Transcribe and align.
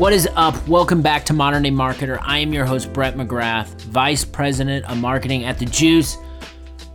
What 0.00 0.14
is 0.14 0.26
up? 0.34 0.66
Welcome 0.66 1.02
back 1.02 1.26
to 1.26 1.34
Modern 1.34 1.62
Day 1.62 1.70
Marketer. 1.70 2.18
I 2.22 2.38
am 2.38 2.54
your 2.54 2.64
host, 2.64 2.90
Brett 2.90 3.16
McGrath, 3.16 3.66
Vice 3.82 4.24
President 4.24 4.86
of 4.86 4.96
Marketing 4.96 5.44
at 5.44 5.58
The 5.58 5.66
Juice. 5.66 6.16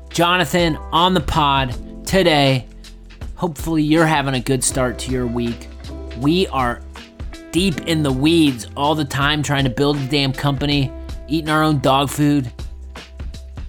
Jonathan 0.10 0.76
on 0.92 1.14
the 1.14 1.22
pod 1.22 1.76
today. 2.08 2.66
Hopefully, 3.36 3.84
you're 3.84 4.08
having 4.08 4.34
a 4.34 4.40
good 4.40 4.64
start 4.64 4.98
to 4.98 5.12
your 5.12 5.28
week. 5.28 5.68
We 6.20 6.48
are 6.48 6.82
deep 7.52 7.82
in 7.82 8.02
the 8.02 8.12
weeds 8.12 8.66
all 8.76 8.96
the 8.96 9.06
time 9.06 9.44
trying 9.44 9.66
to 9.66 9.70
build 9.70 9.98
a 9.98 10.08
damn 10.08 10.34
company, 10.34 10.92
eating 11.28 11.52
our 11.52 11.62
own 11.62 11.82
dog 11.82 12.10
food. 12.10 12.52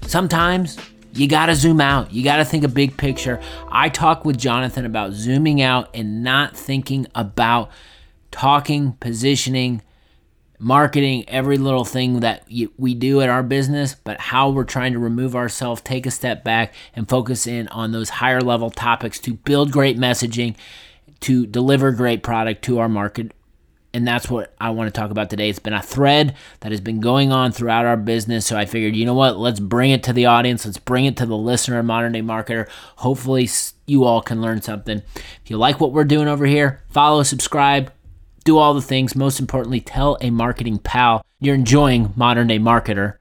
Sometimes 0.07 0.79
you 1.13 1.29
gotta 1.29 1.55
zoom 1.55 1.83
out. 1.83 2.11
You 2.11 2.25
gotta 2.25 2.47
think 2.47 2.65
a 2.65 2.69
big 2.69 2.97
picture. 2.97 3.39
I 3.69 3.91
talk 3.91 4.25
with 4.25 4.39
Jonathan 4.39 4.87
about 4.87 5.13
zooming 5.13 5.61
out 5.61 5.91
and 5.93 6.25
not 6.25 6.57
thinking 6.57 7.07
about 7.15 7.71
talking, 8.37 8.93
positioning, 9.01 9.81
marketing, 10.59 11.25
every 11.27 11.57
little 11.57 11.87
thing 11.87 12.21
that 12.21 12.47
we 12.77 12.95
do 12.95 13.23
at 13.23 13.31
our 13.31 13.43
business, 13.43 13.95
but 13.95 14.21
how 14.21 14.51
we're 14.51 14.63
trying 14.63 14.93
to 14.93 14.99
remove 14.99 15.35
ourselves, 15.35 15.81
take 15.81 16.05
a 16.05 16.11
step 16.11 16.45
back, 16.45 16.75
and 16.95 17.09
focus 17.09 17.47
in 17.47 17.67
on 17.69 17.93
those 17.93 18.11
higher 18.11 18.43
level 18.43 18.69
topics 18.69 19.19
to 19.19 19.33
build 19.33 19.73
great 19.73 19.97
messaging, 19.97 20.55
to 21.21 21.47
deliver 21.47 21.93
great 21.93 22.23
product 22.23 22.63
to 22.63 22.79
our 22.79 22.91
market. 22.91 23.33
And 23.95 24.07
that's 24.07 24.29
what 24.29 24.55
I 24.61 24.69
want 24.69 24.93
to 24.93 25.01
talk 25.01 25.11
about 25.11 25.31
today. 25.31 25.49
It's 25.49 25.59
been 25.59 25.73
a 25.73 25.81
thread 25.81 26.37
that 26.61 26.71
has 26.71 26.83
been 26.83 27.01
going 27.01 27.33
on 27.33 27.53
throughout 27.53 27.87
our 27.87 27.97
business. 27.97 28.45
So 28.45 28.55
I 28.55 28.67
figured, 28.67 28.95
you 28.95 29.07
know 29.07 29.15
what? 29.15 29.39
Let's 29.39 29.61
bring 29.61 29.93
it 29.93 30.03
to 30.03 30.13
the 30.13 30.27
audience. 30.27 30.67
Let's 30.67 30.77
bring 30.77 31.07
it 31.07 31.17
to 31.17 31.25
the 31.25 31.39
listener, 31.39 31.83
modern 31.83 32.13
day 32.13 32.21
marketer. 32.21 32.69
Hopefully, 32.97 33.49
you 33.87 34.05
all 34.05 34.21
can 34.21 34.43
learn 34.43 34.61
something. 34.61 35.01
If 35.15 35.49
you 35.49 35.57
like 35.57 35.81
what 35.81 35.93
we're 35.93 36.05
doing 36.05 36.29
over 36.29 36.45
here, 36.45 36.83
follow, 36.91 37.23
subscribe, 37.23 37.91
do 38.47 38.57
all 38.57 38.73
the 38.73 38.81
things. 38.81 39.15
Most 39.15 39.41
importantly, 39.41 39.81
tell 39.81 40.17
a 40.21 40.31
marketing 40.31 40.79
pal 40.79 41.23
you're 41.41 41.55
enjoying 41.55 42.15
Modern 42.17 42.47
Day 42.47 42.59
Marketer. 42.59 43.17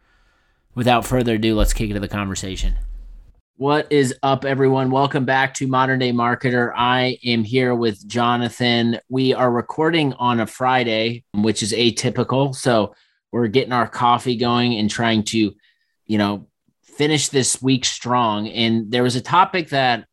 Without 0.75 1.05
further 1.05 1.35
ado, 1.35 1.55
let's 1.55 1.73
kick 1.73 1.89
into 1.89 1.99
the 1.99 2.07
conversation. 2.07 2.75
What 3.57 3.91
is 3.91 4.13
up, 4.21 4.45
everyone? 4.45 4.91
Welcome 4.91 5.25
back 5.25 5.53
to 5.55 5.67
Modern 5.67 5.99
Day 5.99 6.11
Marketer. 6.11 6.71
I 6.75 7.17
am 7.25 7.43
here 7.43 7.73
with 7.73 8.05
Jonathan. 8.07 8.99
We 9.09 9.33
are 9.33 9.51
recording 9.51 10.13
on 10.13 10.39
a 10.39 10.47
Friday, 10.47 11.23
which 11.33 11.63
is 11.63 11.73
atypical. 11.73 12.53
So 12.53 12.93
we're 13.31 13.47
getting 13.47 13.73
our 13.73 13.87
coffee 13.87 14.37
going 14.37 14.77
and 14.77 14.89
trying 14.89 15.23
to, 15.23 15.53
you 16.05 16.17
know, 16.17 16.47
finish 16.83 17.29
this 17.29 17.61
week 17.61 17.83
strong. 17.83 18.47
And 18.47 18.91
there 18.91 19.03
was 19.03 19.15
a 19.15 19.21
topic 19.21 19.69
that 19.69 20.05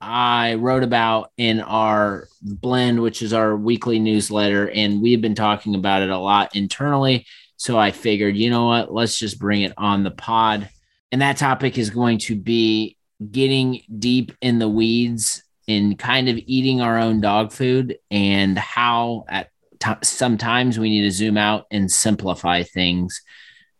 I 0.00 0.54
wrote 0.54 0.82
about 0.82 1.32
in 1.36 1.60
our 1.60 2.28
blend, 2.42 3.00
which 3.00 3.22
is 3.22 3.32
our 3.32 3.56
weekly 3.56 3.98
newsletter, 3.98 4.68
and 4.70 5.00
we've 5.00 5.20
been 5.20 5.34
talking 5.34 5.74
about 5.74 6.02
it 6.02 6.10
a 6.10 6.18
lot 6.18 6.54
internally. 6.54 7.26
So 7.56 7.78
I 7.78 7.90
figured, 7.90 8.36
you 8.36 8.50
know 8.50 8.66
what, 8.66 8.92
let's 8.92 9.18
just 9.18 9.38
bring 9.38 9.62
it 9.62 9.72
on 9.78 10.04
the 10.04 10.10
pod. 10.10 10.68
And 11.10 11.22
that 11.22 11.38
topic 11.38 11.78
is 11.78 11.90
going 11.90 12.18
to 12.18 12.36
be 12.36 12.96
getting 13.30 13.82
deep 13.98 14.32
in 14.42 14.58
the 14.58 14.68
weeds 14.68 15.42
and 15.66 15.98
kind 15.98 16.28
of 16.28 16.36
eating 16.36 16.80
our 16.80 16.98
own 16.98 17.20
dog 17.20 17.52
food 17.52 17.98
and 18.10 18.58
how 18.58 19.24
at 19.28 19.50
t- 19.80 19.92
sometimes 20.02 20.78
we 20.78 20.90
need 20.90 21.02
to 21.02 21.10
zoom 21.10 21.38
out 21.38 21.66
and 21.70 21.90
simplify 21.90 22.62
things. 22.62 23.22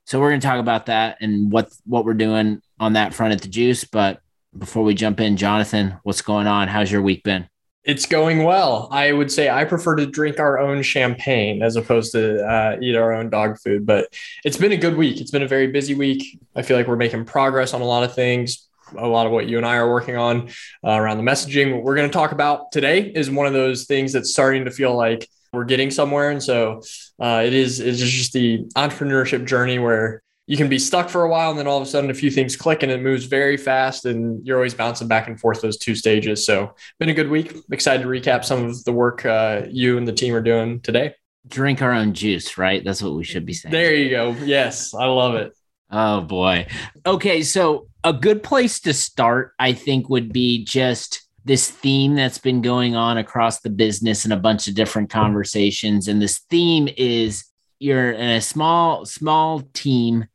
So 0.05 0.21
we're 0.21 0.31
going 0.31 0.41
to 0.41 0.47
talk 0.47 0.61
about 0.61 0.87
that 0.87 1.19
and 1.21 1.51
what 1.53 1.69
what 1.85 2.05
we're 2.05 2.15
doing 2.15 2.63
on 2.81 2.95
that 2.95 3.13
front 3.13 3.35
at 3.35 3.43
the 3.43 3.49
juice, 3.49 3.85
but 3.85 4.21
before 4.59 4.85
we 4.85 4.95
jump 4.95 5.21
in, 5.21 5.37
Jonathan, 5.37 5.99
what's 6.03 6.23
going 6.23 6.47
on? 6.47 6.69
How's 6.69 6.91
your 6.91 7.03
week 7.03 7.23
been? 7.23 7.49
It's 7.85 8.07
going 8.07 8.43
well. 8.43 8.89
I 8.91 9.13
would 9.13 9.31
say 9.31 9.49
I 9.49 9.65
prefer 9.65 9.95
to 9.97 10.07
drink 10.07 10.41
our 10.41 10.59
own 10.59 10.83
champagne 10.83 11.63
as 11.63 11.77
opposed 11.77 12.13
to 12.13 12.45
uh, 12.45 12.77
eat 12.83 12.97
our 12.97 13.13
own 13.13 13.31
dog 13.31 13.59
food. 13.61 13.87
But 13.87 14.09
it's 14.45 14.57
been 14.57 14.73
a 14.73 14.77
good 14.77 14.97
week. 14.97 15.21
It's 15.21 15.31
been 15.31 15.45
a 15.45 15.49
very 15.49 15.69
busy 15.69 15.95
week. 15.95 16.41
I 16.57 16.63
feel 16.63 16.77
like 16.77 16.89
we're 16.89 16.97
making 16.97 17.27
progress 17.27 17.75
on 17.75 17.83
a 17.83 17.85
lot 17.85 18.03
of 18.03 18.15
things. 18.15 18.69
A 18.97 19.07
lot 19.07 19.27
of 19.27 19.33
what 19.33 19.49
you 19.49 19.57
and 19.57 19.67
I 19.67 19.77
are 19.77 19.91
working 19.91 20.17
on 20.17 20.49
uh, 20.85 20.91
around 20.91 21.19
the 21.19 21.25
messaging. 21.25 21.75
What 21.75 21.85
we're 21.85 21.97
going 21.97 22.09
to 22.09 22.13
talk 22.13 22.33
about 22.33 22.73
today 22.73 23.03
is 23.03 23.31
one 23.31 23.47
of 23.47 23.53
those 23.53 23.85
things 23.85 24.13
that's 24.13 24.31
starting 24.31 24.65
to 24.65 24.71
feel 24.71 24.97
like 24.97 25.29
we're 25.53 25.65
getting 25.65 25.91
somewhere. 25.91 26.31
And 26.31 26.43
so 26.43 26.83
uh, 27.21 27.43
it 27.45 27.55
is 27.55 27.81
it's 27.81 27.99
just 27.99 28.33
the 28.33 28.65
entrepreneurship 28.77 29.47
journey 29.47 29.79
where 29.79 30.23
you 30.47 30.57
can 30.57 30.69
be 30.69 30.79
stuck 30.79 31.09
for 31.09 31.25
a 31.25 31.29
while 31.29 31.51
and 31.51 31.59
then 31.59 31.67
all 31.67 31.77
of 31.77 31.83
a 31.83 31.87
sudden 31.87 32.09
a 32.09 32.15
few 32.15 32.31
things 32.31 32.57
click 32.57 32.83
and 32.83 32.93
it 32.93 33.03
moves 33.03 33.25
very 33.25 33.57
fast 33.57 34.05
and 34.05 34.45
you're 34.47 34.57
always 34.57 34.75
bouncing 34.75 35.09
back 35.09 35.27
and 35.27 35.41
forth 35.41 35.61
those 35.61 35.77
two 35.77 35.95
stages. 35.95 36.47
So 36.47 36.75
been 36.99 37.09
a 37.09 37.15
good 37.15 37.29
week. 37.29 37.57
Excited 37.71 38.03
to 38.03 38.09
recap 38.09 38.45
some 38.45 38.65
of 38.65 38.85
the 38.85 38.93
work 38.93 39.27
uh, 39.27 39.63
you 39.69 39.99
and 39.99 40.07
the 40.07 40.13
team 40.13 40.35
are 40.35 40.41
doing 40.41 40.81
today. 40.81 41.15
Drink 41.49 41.83
our 41.83 41.93
own 41.93 42.15
juice 42.15 42.57
right? 42.59 42.85
That's 42.85 43.03
what 43.03 43.15
we 43.15 43.25
should 43.25 43.45
be 43.45 43.53
saying. 43.53 43.73
There 43.73 43.95
you 43.95 44.11
go. 44.11 44.31
Yes 44.45 44.95
i 44.95 45.07
love 45.07 45.35
it. 45.35 45.53
Oh 45.91 46.21
boy. 46.21 46.67
Okay 47.05 47.43
so 47.43 47.89
a 48.05 48.13
good 48.13 48.43
place 48.45 48.79
to 48.79 48.93
start 48.93 49.53
i 49.59 49.73
think 49.73 50.09
would 50.09 50.33
be 50.33 50.65
just 50.65 51.27
this 51.45 51.71
theme 51.71 52.17
that's 52.17 52.39
been 52.39 52.61
going 52.61 52.97
on 52.97 53.19
across 53.19 53.61
the 53.61 53.71
business 53.71 54.25
and 54.25 54.33
a 54.33 54.37
bunch 54.37 54.67
of 54.67 54.75
different 54.75 55.11
conversations. 55.11 56.09
And 56.09 56.21
this 56.21 56.39
theme 56.51 56.89
is 56.97 57.45
you're 57.79 58.11
in 58.13 58.31
a 58.31 58.41
small 58.41 59.05
small 59.05 59.63
team 59.73 60.27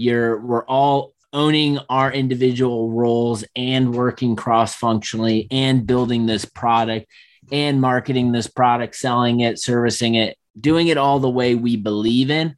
you're 0.00 0.40
we're 0.40 0.64
all 0.64 1.14
owning 1.32 1.78
our 1.88 2.10
individual 2.10 2.90
roles 2.90 3.44
and 3.54 3.94
working 3.94 4.34
cross 4.34 4.74
functionally 4.74 5.46
and 5.50 5.86
building 5.86 6.26
this 6.26 6.44
product 6.44 7.06
and 7.52 7.80
marketing 7.80 8.32
this 8.32 8.46
product, 8.46 8.96
selling 8.96 9.40
it, 9.40 9.60
servicing 9.60 10.14
it, 10.14 10.36
doing 10.58 10.88
it 10.88 10.96
all 10.96 11.20
the 11.20 11.30
way 11.30 11.54
we 11.54 11.76
believe 11.76 12.30
in. 12.30 12.56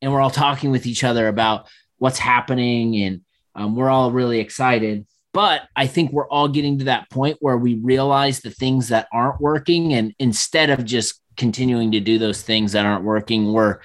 And 0.00 0.12
we're 0.12 0.20
all 0.20 0.30
talking 0.30 0.70
with 0.70 0.86
each 0.86 1.02
other 1.02 1.26
about 1.28 1.68
what's 1.98 2.18
happening 2.18 2.96
and 3.02 3.20
um, 3.54 3.74
we're 3.74 3.90
all 3.90 4.10
really 4.10 4.38
excited. 4.38 5.06
But 5.32 5.62
I 5.74 5.86
think 5.86 6.12
we're 6.12 6.28
all 6.28 6.48
getting 6.48 6.78
to 6.78 6.84
that 6.86 7.10
point 7.10 7.38
where 7.40 7.56
we 7.56 7.74
realize 7.74 8.40
the 8.40 8.50
things 8.50 8.88
that 8.88 9.08
aren't 9.12 9.40
working. 9.40 9.94
And 9.94 10.14
instead 10.18 10.70
of 10.70 10.84
just 10.84 11.20
continuing 11.36 11.92
to 11.92 12.00
do 12.00 12.18
those 12.18 12.42
things 12.42 12.72
that 12.72 12.84
aren't 12.84 13.04
working, 13.04 13.52
we're 13.52 13.78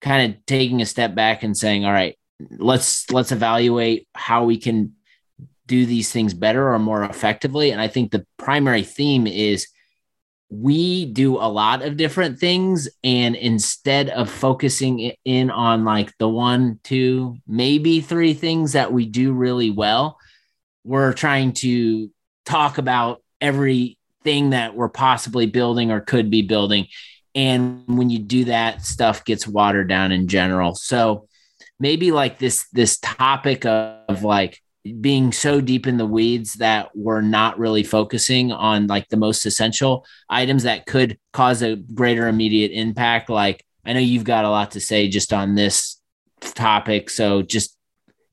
kind 0.00 0.32
of 0.34 0.46
taking 0.46 0.82
a 0.82 0.86
step 0.86 1.14
back 1.14 1.42
and 1.42 1.56
saying, 1.56 1.84
all 1.84 1.92
right, 1.92 2.16
let's 2.50 3.10
let's 3.10 3.32
evaluate 3.32 4.08
how 4.14 4.44
we 4.44 4.58
can 4.58 4.92
do 5.66 5.86
these 5.86 6.10
things 6.10 6.34
better 6.34 6.72
or 6.72 6.78
more 6.78 7.04
effectively. 7.04 7.70
And 7.70 7.80
i 7.80 7.88
think 7.88 8.10
the 8.10 8.26
primary 8.36 8.82
theme 8.82 9.26
is 9.26 9.66
we 10.50 11.06
do 11.06 11.36
a 11.36 11.48
lot 11.48 11.80
of 11.80 11.96
different 11.96 12.38
things 12.38 12.86
and 13.02 13.34
instead 13.36 14.10
of 14.10 14.28
focusing 14.30 15.12
in 15.24 15.50
on 15.50 15.84
like 15.84 16.12
the 16.18 16.28
one 16.28 16.78
two 16.84 17.36
maybe 17.46 18.02
three 18.02 18.34
things 18.34 18.72
that 18.72 18.92
we 18.92 19.06
do 19.06 19.32
really 19.32 19.70
well 19.70 20.18
we're 20.84 21.12
trying 21.12 21.52
to 21.52 22.10
talk 22.44 22.78
about 22.78 23.22
everything 23.40 24.50
that 24.50 24.74
we're 24.74 24.88
possibly 24.88 25.46
building 25.46 25.90
or 25.90 26.00
could 26.00 26.30
be 26.30 26.42
building. 26.42 26.86
And 27.34 27.84
when 27.86 28.10
you 28.10 28.18
do 28.18 28.44
that 28.46 28.84
stuff 28.84 29.24
gets 29.24 29.46
watered 29.46 29.88
down 29.88 30.12
in 30.12 30.28
general. 30.28 30.74
So 30.74 31.28
maybe 31.80 32.12
like 32.12 32.38
this 32.38 32.66
this 32.72 32.98
topic 32.98 33.64
of, 33.64 33.98
of 34.08 34.22
like 34.22 34.60
being 35.00 35.32
so 35.32 35.60
deep 35.60 35.86
in 35.86 35.96
the 35.96 36.06
weeds 36.06 36.54
that 36.54 36.90
we're 36.94 37.20
not 37.20 37.58
really 37.58 37.84
focusing 37.84 38.50
on 38.50 38.88
like 38.88 39.08
the 39.08 39.16
most 39.16 39.46
essential 39.46 40.04
items 40.28 40.64
that 40.64 40.86
could 40.86 41.18
cause 41.32 41.62
a 41.62 41.76
greater 41.76 42.26
immediate 42.26 42.72
impact 42.72 43.30
like 43.30 43.64
i 43.84 43.92
know 43.92 44.00
you've 44.00 44.24
got 44.24 44.44
a 44.44 44.50
lot 44.50 44.72
to 44.72 44.80
say 44.80 45.08
just 45.08 45.32
on 45.32 45.54
this 45.54 46.00
topic 46.40 47.10
so 47.10 47.42
just 47.42 47.76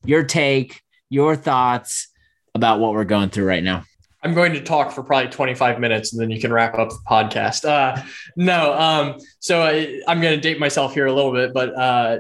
your 0.06 0.24
take 0.24 0.82
your 1.10 1.36
thoughts 1.36 2.08
about 2.56 2.80
what 2.80 2.94
we're 2.94 3.04
going 3.04 3.30
through 3.30 3.46
right 3.46 3.64
now 3.64 3.84
I'm 4.22 4.34
going 4.34 4.54
to 4.54 4.62
talk 4.62 4.92
for 4.92 5.02
probably 5.02 5.30
25 5.30 5.80
minutes 5.80 6.12
and 6.12 6.22
then 6.22 6.30
you 6.30 6.42
can 6.42 6.52
wrap 6.52 6.78
up 6.78 6.90
the 6.90 7.00
podcast. 7.10 7.64
Uh, 7.64 8.02
no, 8.36 8.74
um, 8.74 9.16
so 9.40 9.62
I, 9.62 10.02
am 10.08 10.20
going 10.20 10.36
to 10.36 10.42
date 10.42 10.60
myself 10.60 10.94
here 10.94 11.06
a 11.06 11.14
little 11.14 11.32
bit, 11.32 11.54
but 11.54 11.74
uh, 11.74 12.18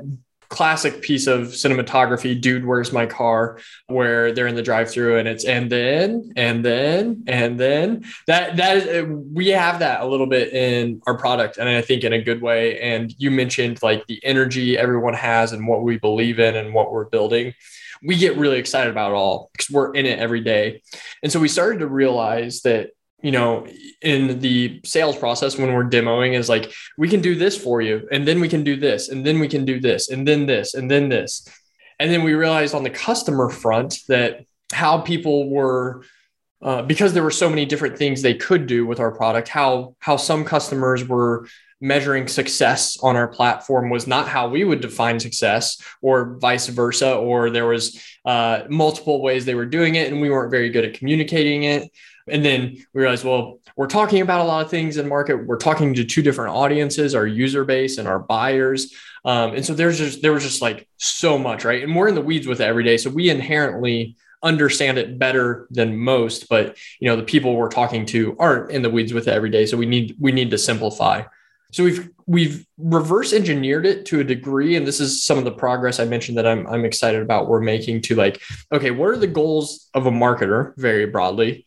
classic 0.49 1.01
piece 1.01 1.27
of 1.27 1.47
cinematography 1.47 2.39
dude 2.39 2.65
where's 2.65 2.91
my 2.91 3.05
car 3.05 3.59
where 3.87 4.31
they're 4.31 4.47
in 4.47 4.55
the 4.55 4.63
drive 4.63 4.89
through 4.89 5.17
and 5.17 5.27
it's 5.27 5.45
and 5.45 5.71
then 5.71 6.31
and 6.35 6.65
then 6.65 7.23
and 7.27 7.59
then. 7.59 8.03
That 8.27 8.57
that 8.57 8.77
is 8.77 9.03
uh, 9.03 9.07
we 9.07 9.49
have 9.49 9.79
that 9.79 10.01
a 10.01 10.07
little 10.07 10.25
bit 10.25 10.51
in 10.51 11.01
our 11.05 11.17
product 11.17 11.57
and 11.57 11.69
i 11.69 11.81
think 11.81 12.03
in 12.03 12.13
a 12.13 12.21
good 12.21 12.41
way. 12.41 12.79
And 12.79 13.13
you 13.17 13.31
mentioned 13.31 13.81
like 13.83 14.05
the 14.07 14.23
energy 14.25 14.77
everyone 14.77 15.13
has 15.13 15.53
and 15.53 15.67
what 15.67 15.83
we 15.83 15.97
believe 15.97 16.39
in 16.39 16.55
and 16.55 16.73
what 16.73 16.91
we're 16.91 17.05
building. 17.05 17.53
We 18.01 18.15
get 18.15 18.37
really 18.37 18.57
excited 18.57 18.91
about 18.91 19.11
all 19.11 19.49
because 19.51 19.69
we're 19.69 19.93
in 19.93 20.05
it 20.05 20.19
every 20.19 20.41
day. 20.41 20.81
And 21.21 21.31
so 21.31 21.39
we 21.39 21.49
started 21.49 21.79
to 21.79 21.87
realize 21.87 22.61
that 22.61 22.91
you 23.21 23.31
know, 23.31 23.67
in 24.01 24.39
the 24.39 24.79
sales 24.85 25.17
process 25.17 25.57
when 25.57 25.73
we're 25.73 25.89
demoing 25.89 26.33
is 26.33 26.47
like, 26.47 26.71
we 26.97 27.09
can 27.09 27.21
do 27.21 27.35
this 27.35 27.57
for 27.61 27.81
you, 27.81 28.07
and 28.11 28.27
then 28.27 28.39
we 28.39 28.47
can 28.47 28.63
do 28.63 28.77
this, 28.77 29.09
and 29.09 29.25
then 29.25 29.39
we 29.39 29.47
can 29.47 29.65
do 29.65 29.79
this, 29.79 30.09
and 30.09 30.27
then 30.27 30.45
this, 30.45 30.73
and 30.73 30.89
then 30.89 31.09
this. 31.09 31.47
And 31.99 32.09
then 32.11 32.23
we 32.23 32.33
realized 32.33 32.73
on 32.73 32.83
the 32.83 32.89
customer 32.89 33.49
front 33.49 33.99
that 34.07 34.45
how 34.71 34.99
people 34.99 35.49
were, 35.49 36.03
uh, 36.61 36.81
because 36.83 37.13
there 37.13 37.23
were 37.23 37.31
so 37.31 37.49
many 37.49 37.65
different 37.65 37.97
things 37.97 38.21
they 38.21 38.35
could 38.35 38.67
do 38.67 38.85
with 38.85 38.99
our 38.99 39.11
product, 39.11 39.49
how 39.49 39.95
how 39.99 40.15
some 40.15 40.45
customers 40.45 41.05
were 41.05 41.47
measuring 41.81 42.27
success 42.27 42.97
on 43.01 43.15
our 43.15 43.27
platform 43.27 43.89
was 43.89 44.05
not 44.05 44.27
how 44.27 44.49
we 44.49 44.63
would 44.63 44.81
define 44.81 45.19
success 45.19 45.81
or 46.01 46.37
vice 46.39 46.67
versa 46.67 47.15
or 47.15 47.49
there 47.49 47.67
was 47.67 48.01
uh, 48.25 48.63
multiple 48.69 49.21
ways 49.21 49.45
they 49.45 49.55
were 49.55 49.65
doing 49.65 49.95
it 49.95 50.11
and 50.11 50.19
we 50.19 50.29
weren't 50.29 50.51
very 50.51 50.69
good 50.69 50.83
at 50.83 50.93
communicating 50.93 51.63
it 51.63 51.89
and 52.31 52.43
then 52.43 52.85
we 52.93 53.01
realized 53.01 53.23
well 53.23 53.59
we're 53.75 53.87
talking 53.87 54.21
about 54.21 54.41
a 54.41 54.43
lot 54.43 54.63
of 54.63 54.69
things 54.69 54.97
in 54.97 55.07
market. 55.07 55.45
We're 55.45 55.57
talking 55.57 55.93
to 55.93 56.03
two 56.03 56.21
different 56.21 56.53
audiences 56.55 57.15
our 57.15 57.27
user 57.27 57.63
base 57.63 57.97
and 57.97 58.07
our 58.07 58.19
buyers. 58.19 58.93
Um, 59.25 59.53
and 59.53 59.65
so 59.65 59.73
there's 59.73 59.97
just 59.97 60.21
there 60.21 60.33
was 60.33 60.43
just 60.43 60.61
like 60.61 60.87
so 60.97 61.37
much 61.37 61.65
right? 61.65 61.83
And 61.83 61.95
we're 61.95 62.07
in 62.07 62.15
the 62.15 62.21
weeds 62.21 62.47
with 62.47 62.61
it 62.61 62.65
every 62.65 62.83
day. 62.83 62.97
So 62.97 63.09
we 63.09 63.29
inherently 63.29 64.15
understand 64.41 64.97
it 64.97 65.19
better 65.19 65.67
than 65.69 65.97
most 65.97 66.47
but 66.47 66.77
you 67.01 67.09
know 67.09 67.17
the 67.17 67.23
people 67.23 67.57
we're 67.57 67.67
talking 67.67 68.05
to 68.05 68.37
aren't 68.39 68.71
in 68.71 68.81
the 68.81 68.89
weeds 68.89 69.13
with 69.13 69.27
it 69.27 69.33
every 69.33 69.49
day. 69.49 69.65
So 69.65 69.77
we 69.77 69.85
need 69.85 70.15
we 70.19 70.31
need 70.31 70.51
to 70.51 70.57
simplify. 70.57 71.23
So 71.71 71.83
we've 71.83 72.09
we've 72.25 72.65
reverse 72.77 73.31
engineered 73.31 73.85
it 73.85 74.05
to 74.07 74.19
a 74.19 74.23
degree, 74.23 74.75
and 74.75 74.87
this 74.87 74.99
is 74.99 75.23
some 75.23 75.37
of 75.37 75.43
the 75.43 75.51
progress 75.51 75.99
I 75.99 76.05
mentioned 76.05 76.37
that 76.37 76.47
I'm 76.47 76.65
I'm 76.67 76.85
excited 76.85 77.21
about. 77.21 77.47
We're 77.47 77.59
making 77.59 78.01
to 78.03 78.15
like, 78.15 78.41
okay, 78.71 78.91
what 78.91 79.09
are 79.09 79.17
the 79.17 79.27
goals 79.27 79.89
of 79.93 80.05
a 80.05 80.11
marketer 80.11 80.73
very 80.77 81.05
broadly? 81.05 81.65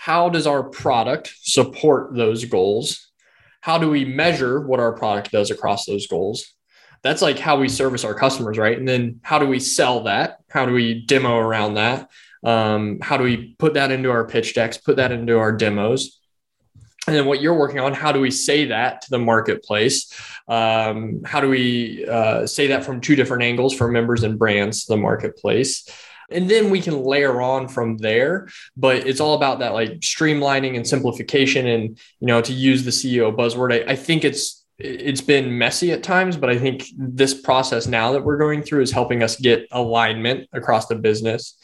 How 0.00 0.30
does 0.30 0.46
our 0.46 0.62
product 0.62 1.30
support 1.42 2.16
those 2.16 2.46
goals? 2.46 3.10
How 3.60 3.76
do 3.76 3.90
we 3.90 4.06
measure 4.06 4.58
what 4.58 4.80
our 4.80 4.94
product 4.94 5.30
does 5.30 5.50
across 5.50 5.84
those 5.84 6.06
goals? 6.06 6.54
That's 7.02 7.20
like 7.20 7.38
how 7.38 7.60
we 7.60 7.68
service 7.68 8.02
our 8.02 8.14
customers, 8.14 8.56
right? 8.56 8.78
And 8.78 8.88
then 8.88 9.20
how 9.22 9.38
do 9.38 9.46
we 9.46 9.60
sell 9.60 10.04
that? 10.04 10.38
How 10.48 10.64
do 10.64 10.72
we 10.72 11.04
demo 11.04 11.36
around 11.36 11.74
that? 11.74 12.08
Um, 12.42 13.00
how 13.02 13.18
do 13.18 13.24
we 13.24 13.54
put 13.58 13.74
that 13.74 13.90
into 13.90 14.10
our 14.10 14.26
pitch 14.26 14.54
decks? 14.54 14.78
Put 14.78 14.96
that 14.96 15.12
into 15.12 15.38
our 15.38 15.52
demos? 15.52 16.16
and 17.06 17.16
then 17.16 17.24
what 17.24 17.40
you're 17.40 17.58
working 17.58 17.80
on 17.80 17.94
how 17.94 18.12
do 18.12 18.20
we 18.20 18.30
say 18.30 18.66
that 18.66 19.00
to 19.00 19.10
the 19.10 19.18
marketplace 19.18 20.12
um, 20.48 21.22
how 21.24 21.40
do 21.40 21.48
we 21.48 22.06
uh, 22.06 22.46
say 22.46 22.66
that 22.66 22.84
from 22.84 23.00
two 23.00 23.16
different 23.16 23.42
angles 23.42 23.74
for 23.74 23.88
members 23.88 24.22
and 24.22 24.38
brands 24.38 24.84
to 24.84 24.92
the 24.92 24.98
marketplace 24.98 25.88
and 26.30 26.48
then 26.48 26.70
we 26.70 26.80
can 26.80 27.02
layer 27.02 27.40
on 27.40 27.68
from 27.68 27.96
there. 27.98 28.48
But 28.76 29.06
it's 29.06 29.20
all 29.20 29.34
about 29.34 29.58
that 29.60 29.74
like 29.74 30.00
streamlining 30.00 30.76
and 30.76 30.86
simplification 30.86 31.66
and 31.66 31.98
you 32.20 32.26
know 32.26 32.40
to 32.40 32.52
use 32.52 32.84
the 32.84 32.90
ceo 32.90 33.34
buzzword 33.34 33.72
i, 33.72 33.92
I 33.92 33.96
think 33.96 34.24
it's 34.24 34.64
it's 34.78 35.20
been 35.20 35.56
messy 35.58 35.92
at 35.92 36.02
times 36.02 36.36
but 36.36 36.48
i 36.48 36.58
think 36.58 36.86
this 36.96 37.34
process 37.34 37.86
now 37.86 38.12
that 38.12 38.24
we're 38.24 38.38
going 38.38 38.62
through 38.62 38.82
is 38.82 38.90
helping 38.90 39.22
us 39.22 39.36
get 39.36 39.66
alignment 39.72 40.48
across 40.52 40.86
the 40.86 40.96
business. 40.96 41.56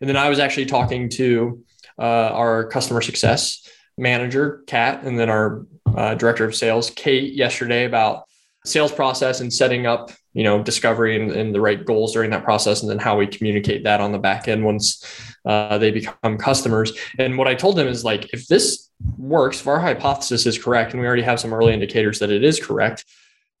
And 0.00 0.08
then 0.08 0.16
i 0.16 0.28
was 0.28 0.38
actually 0.38 0.66
talking 0.66 1.08
to 1.10 1.62
uh, 1.98 2.30
our 2.32 2.66
customer 2.68 3.00
success 3.00 3.68
manager, 3.98 4.62
Kat, 4.66 5.04
and 5.04 5.18
then 5.18 5.28
our 5.28 5.66
uh, 5.94 6.14
director 6.14 6.44
of 6.44 6.54
sales, 6.54 6.90
Kate, 6.90 7.34
yesterday 7.34 7.84
about 7.84 8.24
sales 8.64 8.92
process 8.92 9.40
and 9.40 9.52
setting 9.52 9.86
up, 9.86 10.10
you 10.34 10.44
know, 10.44 10.62
discovery 10.62 11.20
and, 11.20 11.32
and, 11.32 11.54
the 11.54 11.60
right 11.60 11.84
goals 11.84 12.12
during 12.12 12.30
that 12.30 12.44
process, 12.44 12.82
and 12.82 12.90
then 12.90 12.98
how 12.98 13.18
we 13.18 13.26
communicate 13.26 13.84
that 13.84 14.00
on 14.00 14.12
the 14.12 14.18
back 14.18 14.48
end 14.48 14.64
once 14.64 15.04
uh, 15.44 15.78
they 15.78 15.90
become 15.90 16.38
customers. 16.38 16.92
And 17.18 17.36
what 17.36 17.48
I 17.48 17.54
told 17.54 17.76
them 17.76 17.88
is 17.88 18.04
like, 18.04 18.32
if 18.32 18.46
this 18.46 18.88
works, 19.18 19.60
if 19.60 19.66
our 19.66 19.80
hypothesis 19.80 20.46
is 20.46 20.58
correct, 20.58 20.92
and 20.92 21.00
we 21.00 21.06
already 21.06 21.22
have 21.22 21.40
some 21.40 21.52
early 21.52 21.72
indicators 21.72 22.20
that 22.20 22.30
it 22.30 22.44
is 22.44 22.60
correct, 22.60 23.04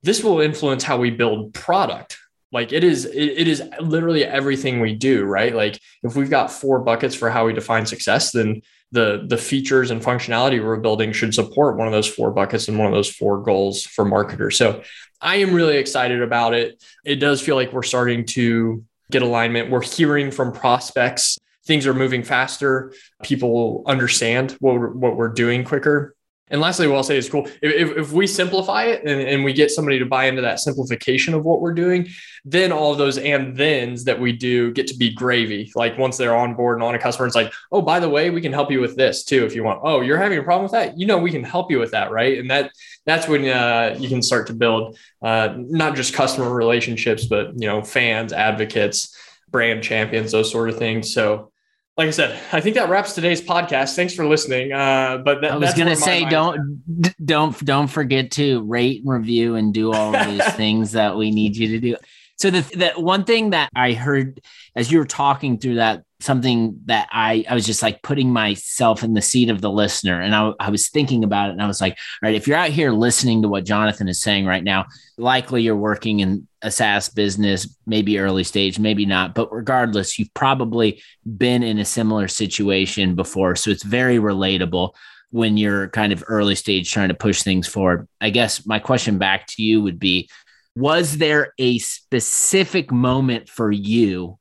this 0.02 0.22
will 0.22 0.40
influence 0.40 0.84
how 0.84 0.98
we 0.98 1.10
build 1.10 1.52
product 1.52 2.18
like 2.52 2.72
it 2.72 2.84
is 2.84 3.06
it, 3.06 3.14
it 3.14 3.48
is 3.48 3.62
literally 3.80 4.24
everything 4.24 4.80
we 4.80 4.94
do 4.94 5.24
right 5.24 5.54
like 5.54 5.80
if 6.02 6.14
we've 6.14 6.30
got 6.30 6.52
four 6.52 6.78
buckets 6.80 7.14
for 7.14 7.30
how 7.30 7.46
we 7.46 7.52
define 7.52 7.86
success 7.86 8.30
then 8.30 8.60
the 8.92 9.24
the 9.26 9.38
features 9.38 9.90
and 9.90 10.00
functionality 10.00 10.62
we're 10.62 10.76
building 10.76 11.12
should 11.12 11.34
support 11.34 11.76
one 11.76 11.86
of 11.86 11.92
those 11.92 12.06
four 12.06 12.30
buckets 12.30 12.68
and 12.68 12.78
one 12.78 12.86
of 12.86 12.92
those 12.92 13.10
four 13.10 13.42
goals 13.42 13.82
for 13.82 14.04
marketers. 14.04 14.56
So 14.56 14.82
I 15.20 15.36
am 15.36 15.54
really 15.54 15.76
excited 15.76 16.22
about 16.22 16.54
it. 16.54 16.82
It 17.04 17.16
does 17.16 17.40
feel 17.40 17.56
like 17.56 17.72
we're 17.72 17.82
starting 17.82 18.26
to 18.26 18.84
get 19.10 19.22
alignment. 19.22 19.70
We're 19.70 19.82
hearing 19.82 20.30
from 20.30 20.52
prospects 20.52 21.38
things 21.64 21.86
are 21.86 21.94
moving 21.94 22.22
faster. 22.22 22.92
People 23.22 23.82
understand 23.86 24.52
what 24.60 24.74
we're, 24.74 24.90
what 24.90 25.16
we're 25.16 25.28
doing 25.28 25.64
quicker. 25.64 26.14
And 26.52 26.60
lastly, 26.60 26.86
what 26.86 26.96
I'll 26.96 27.02
say 27.02 27.16
is 27.16 27.28
cool. 27.28 27.48
If, 27.62 27.96
if 27.96 28.12
we 28.12 28.26
simplify 28.26 28.84
it 28.84 29.02
and, 29.04 29.20
and 29.20 29.42
we 29.42 29.54
get 29.54 29.70
somebody 29.70 29.98
to 29.98 30.06
buy 30.06 30.26
into 30.26 30.42
that 30.42 30.60
simplification 30.60 31.32
of 31.32 31.44
what 31.44 31.62
we're 31.62 31.72
doing, 31.72 32.08
then 32.44 32.72
all 32.72 32.92
of 32.92 32.98
those 32.98 33.16
and 33.18 33.56
thens 33.56 34.04
that 34.04 34.20
we 34.20 34.32
do 34.32 34.70
get 34.72 34.86
to 34.88 34.96
be 34.96 35.14
gravy. 35.14 35.72
Like 35.74 35.96
once 35.96 36.18
they're 36.18 36.36
on 36.36 36.54
board 36.54 36.76
and 36.76 36.84
on 36.84 36.94
a 36.94 36.98
customer, 36.98 37.26
it's 37.26 37.34
like, 37.36 37.52
oh, 37.70 37.80
by 37.80 38.00
the 38.00 38.08
way, 38.08 38.30
we 38.30 38.42
can 38.42 38.52
help 38.52 38.70
you 38.70 38.80
with 38.80 38.96
this 38.96 39.24
too 39.24 39.46
if 39.46 39.54
you 39.54 39.64
want. 39.64 39.80
Oh, 39.82 40.02
you're 40.02 40.18
having 40.18 40.38
a 40.38 40.42
problem 40.42 40.64
with 40.64 40.72
that? 40.72 40.98
You 40.98 41.06
know, 41.06 41.18
we 41.18 41.30
can 41.30 41.44
help 41.44 41.70
you 41.70 41.78
with 41.78 41.92
that, 41.92 42.10
right? 42.10 42.38
And 42.38 42.50
that 42.50 42.72
that's 43.06 43.28
when 43.28 43.48
uh, 43.48 43.96
you 43.98 44.08
can 44.08 44.22
start 44.22 44.46
to 44.48 44.52
build 44.52 44.98
uh, 45.22 45.54
not 45.56 45.96
just 45.96 46.12
customer 46.14 46.52
relationships, 46.52 47.24
but 47.24 47.52
you 47.56 47.66
know, 47.66 47.82
fans, 47.82 48.32
advocates, 48.32 49.16
brand 49.50 49.82
champions, 49.82 50.32
those 50.32 50.50
sort 50.50 50.68
of 50.68 50.78
things. 50.78 51.14
So 51.14 51.51
like 51.96 52.08
I 52.08 52.10
said, 52.10 52.38
I 52.52 52.60
think 52.60 52.76
that 52.76 52.88
wraps 52.88 53.14
today's 53.14 53.42
podcast. 53.42 53.94
Thanks 53.94 54.14
for 54.14 54.26
listening. 54.26 54.72
Uh, 54.72 55.18
but 55.18 55.42
that, 55.42 55.52
I 55.52 55.56
was 55.56 55.74
going 55.74 55.88
to 55.88 55.96
say, 55.96 56.24
don't 56.24 56.82
don't 57.24 57.64
don't 57.64 57.88
forget 57.88 58.30
to 58.32 58.62
rate 58.62 59.02
review 59.04 59.56
and 59.56 59.74
do 59.74 59.92
all 59.92 60.14
of 60.14 60.26
these 60.26 60.46
things 60.54 60.92
that 60.92 61.16
we 61.16 61.30
need 61.30 61.54
you 61.56 61.68
to 61.68 61.80
do. 61.80 61.96
So 62.36 62.50
the 62.50 62.60
that 62.78 63.00
one 63.00 63.24
thing 63.24 63.50
that 63.50 63.68
I 63.76 63.92
heard 63.92 64.40
as 64.74 64.90
you 64.90 64.98
were 64.98 65.04
talking 65.04 65.58
through 65.58 65.76
that 65.76 66.04
something 66.22 66.78
that 66.86 67.08
I 67.12 67.44
I 67.48 67.54
was 67.54 67.66
just 67.66 67.82
like 67.82 68.02
putting 68.02 68.32
myself 68.32 69.02
in 69.02 69.14
the 69.14 69.22
seat 69.22 69.50
of 69.50 69.60
the 69.60 69.70
listener 69.70 70.20
and 70.20 70.34
I, 70.34 70.52
I 70.58 70.70
was 70.70 70.88
thinking 70.88 71.24
about 71.24 71.48
it 71.48 71.52
and 71.52 71.62
I 71.62 71.66
was 71.66 71.80
like, 71.80 71.92
all 71.92 72.28
right, 72.28 72.34
if 72.34 72.46
you're 72.46 72.56
out 72.56 72.70
here 72.70 72.92
listening 72.92 73.42
to 73.42 73.48
what 73.48 73.64
Jonathan 73.64 74.08
is 74.08 74.20
saying 74.20 74.46
right 74.46 74.64
now, 74.64 74.86
likely 75.18 75.62
you're 75.62 75.76
working 75.76 76.20
in 76.20 76.46
a 76.62 76.70
SaaS 76.70 77.08
business, 77.08 77.76
maybe 77.86 78.18
early 78.18 78.44
stage, 78.44 78.78
maybe 78.78 79.04
not, 79.04 79.34
but 79.34 79.52
regardless, 79.52 80.18
you've 80.18 80.32
probably 80.34 81.02
been 81.36 81.62
in 81.62 81.78
a 81.78 81.84
similar 81.84 82.28
situation 82.28 83.14
before, 83.14 83.56
so 83.56 83.70
it's 83.70 83.82
very 83.82 84.18
relatable 84.18 84.94
when 85.30 85.56
you're 85.56 85.88
kind 85.88 86.12
of 86.12 86.22
early 86.28 86.54
stage 86.54 86.90
trying 86.90 87.08
to 87.08 87.14
push 87.14 87.42
things 87.42 87.66
forward. 87.66 88.06
I 88.20 88.30
guess 88.30 88.66
my 88.66 88.78
question 88.78 89.18
back 89.18 89.46
to 89.48 89.62
you 89.62 89.82
would 89.82 89.98
be 89.98 90.28
was 90.74 91.18
there 91.18 91.52
a 91.58 91.78
specific 91.78 92.90
moment 92.90 93.48
for 93.48 93.70
you 93.70 94.38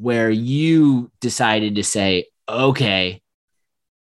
where 0.00 0.30
you 0.30 1.10
decided 1.20 1.74
to 1.74 1.84
say, 1.84 2.26
okay, 2.48 3.20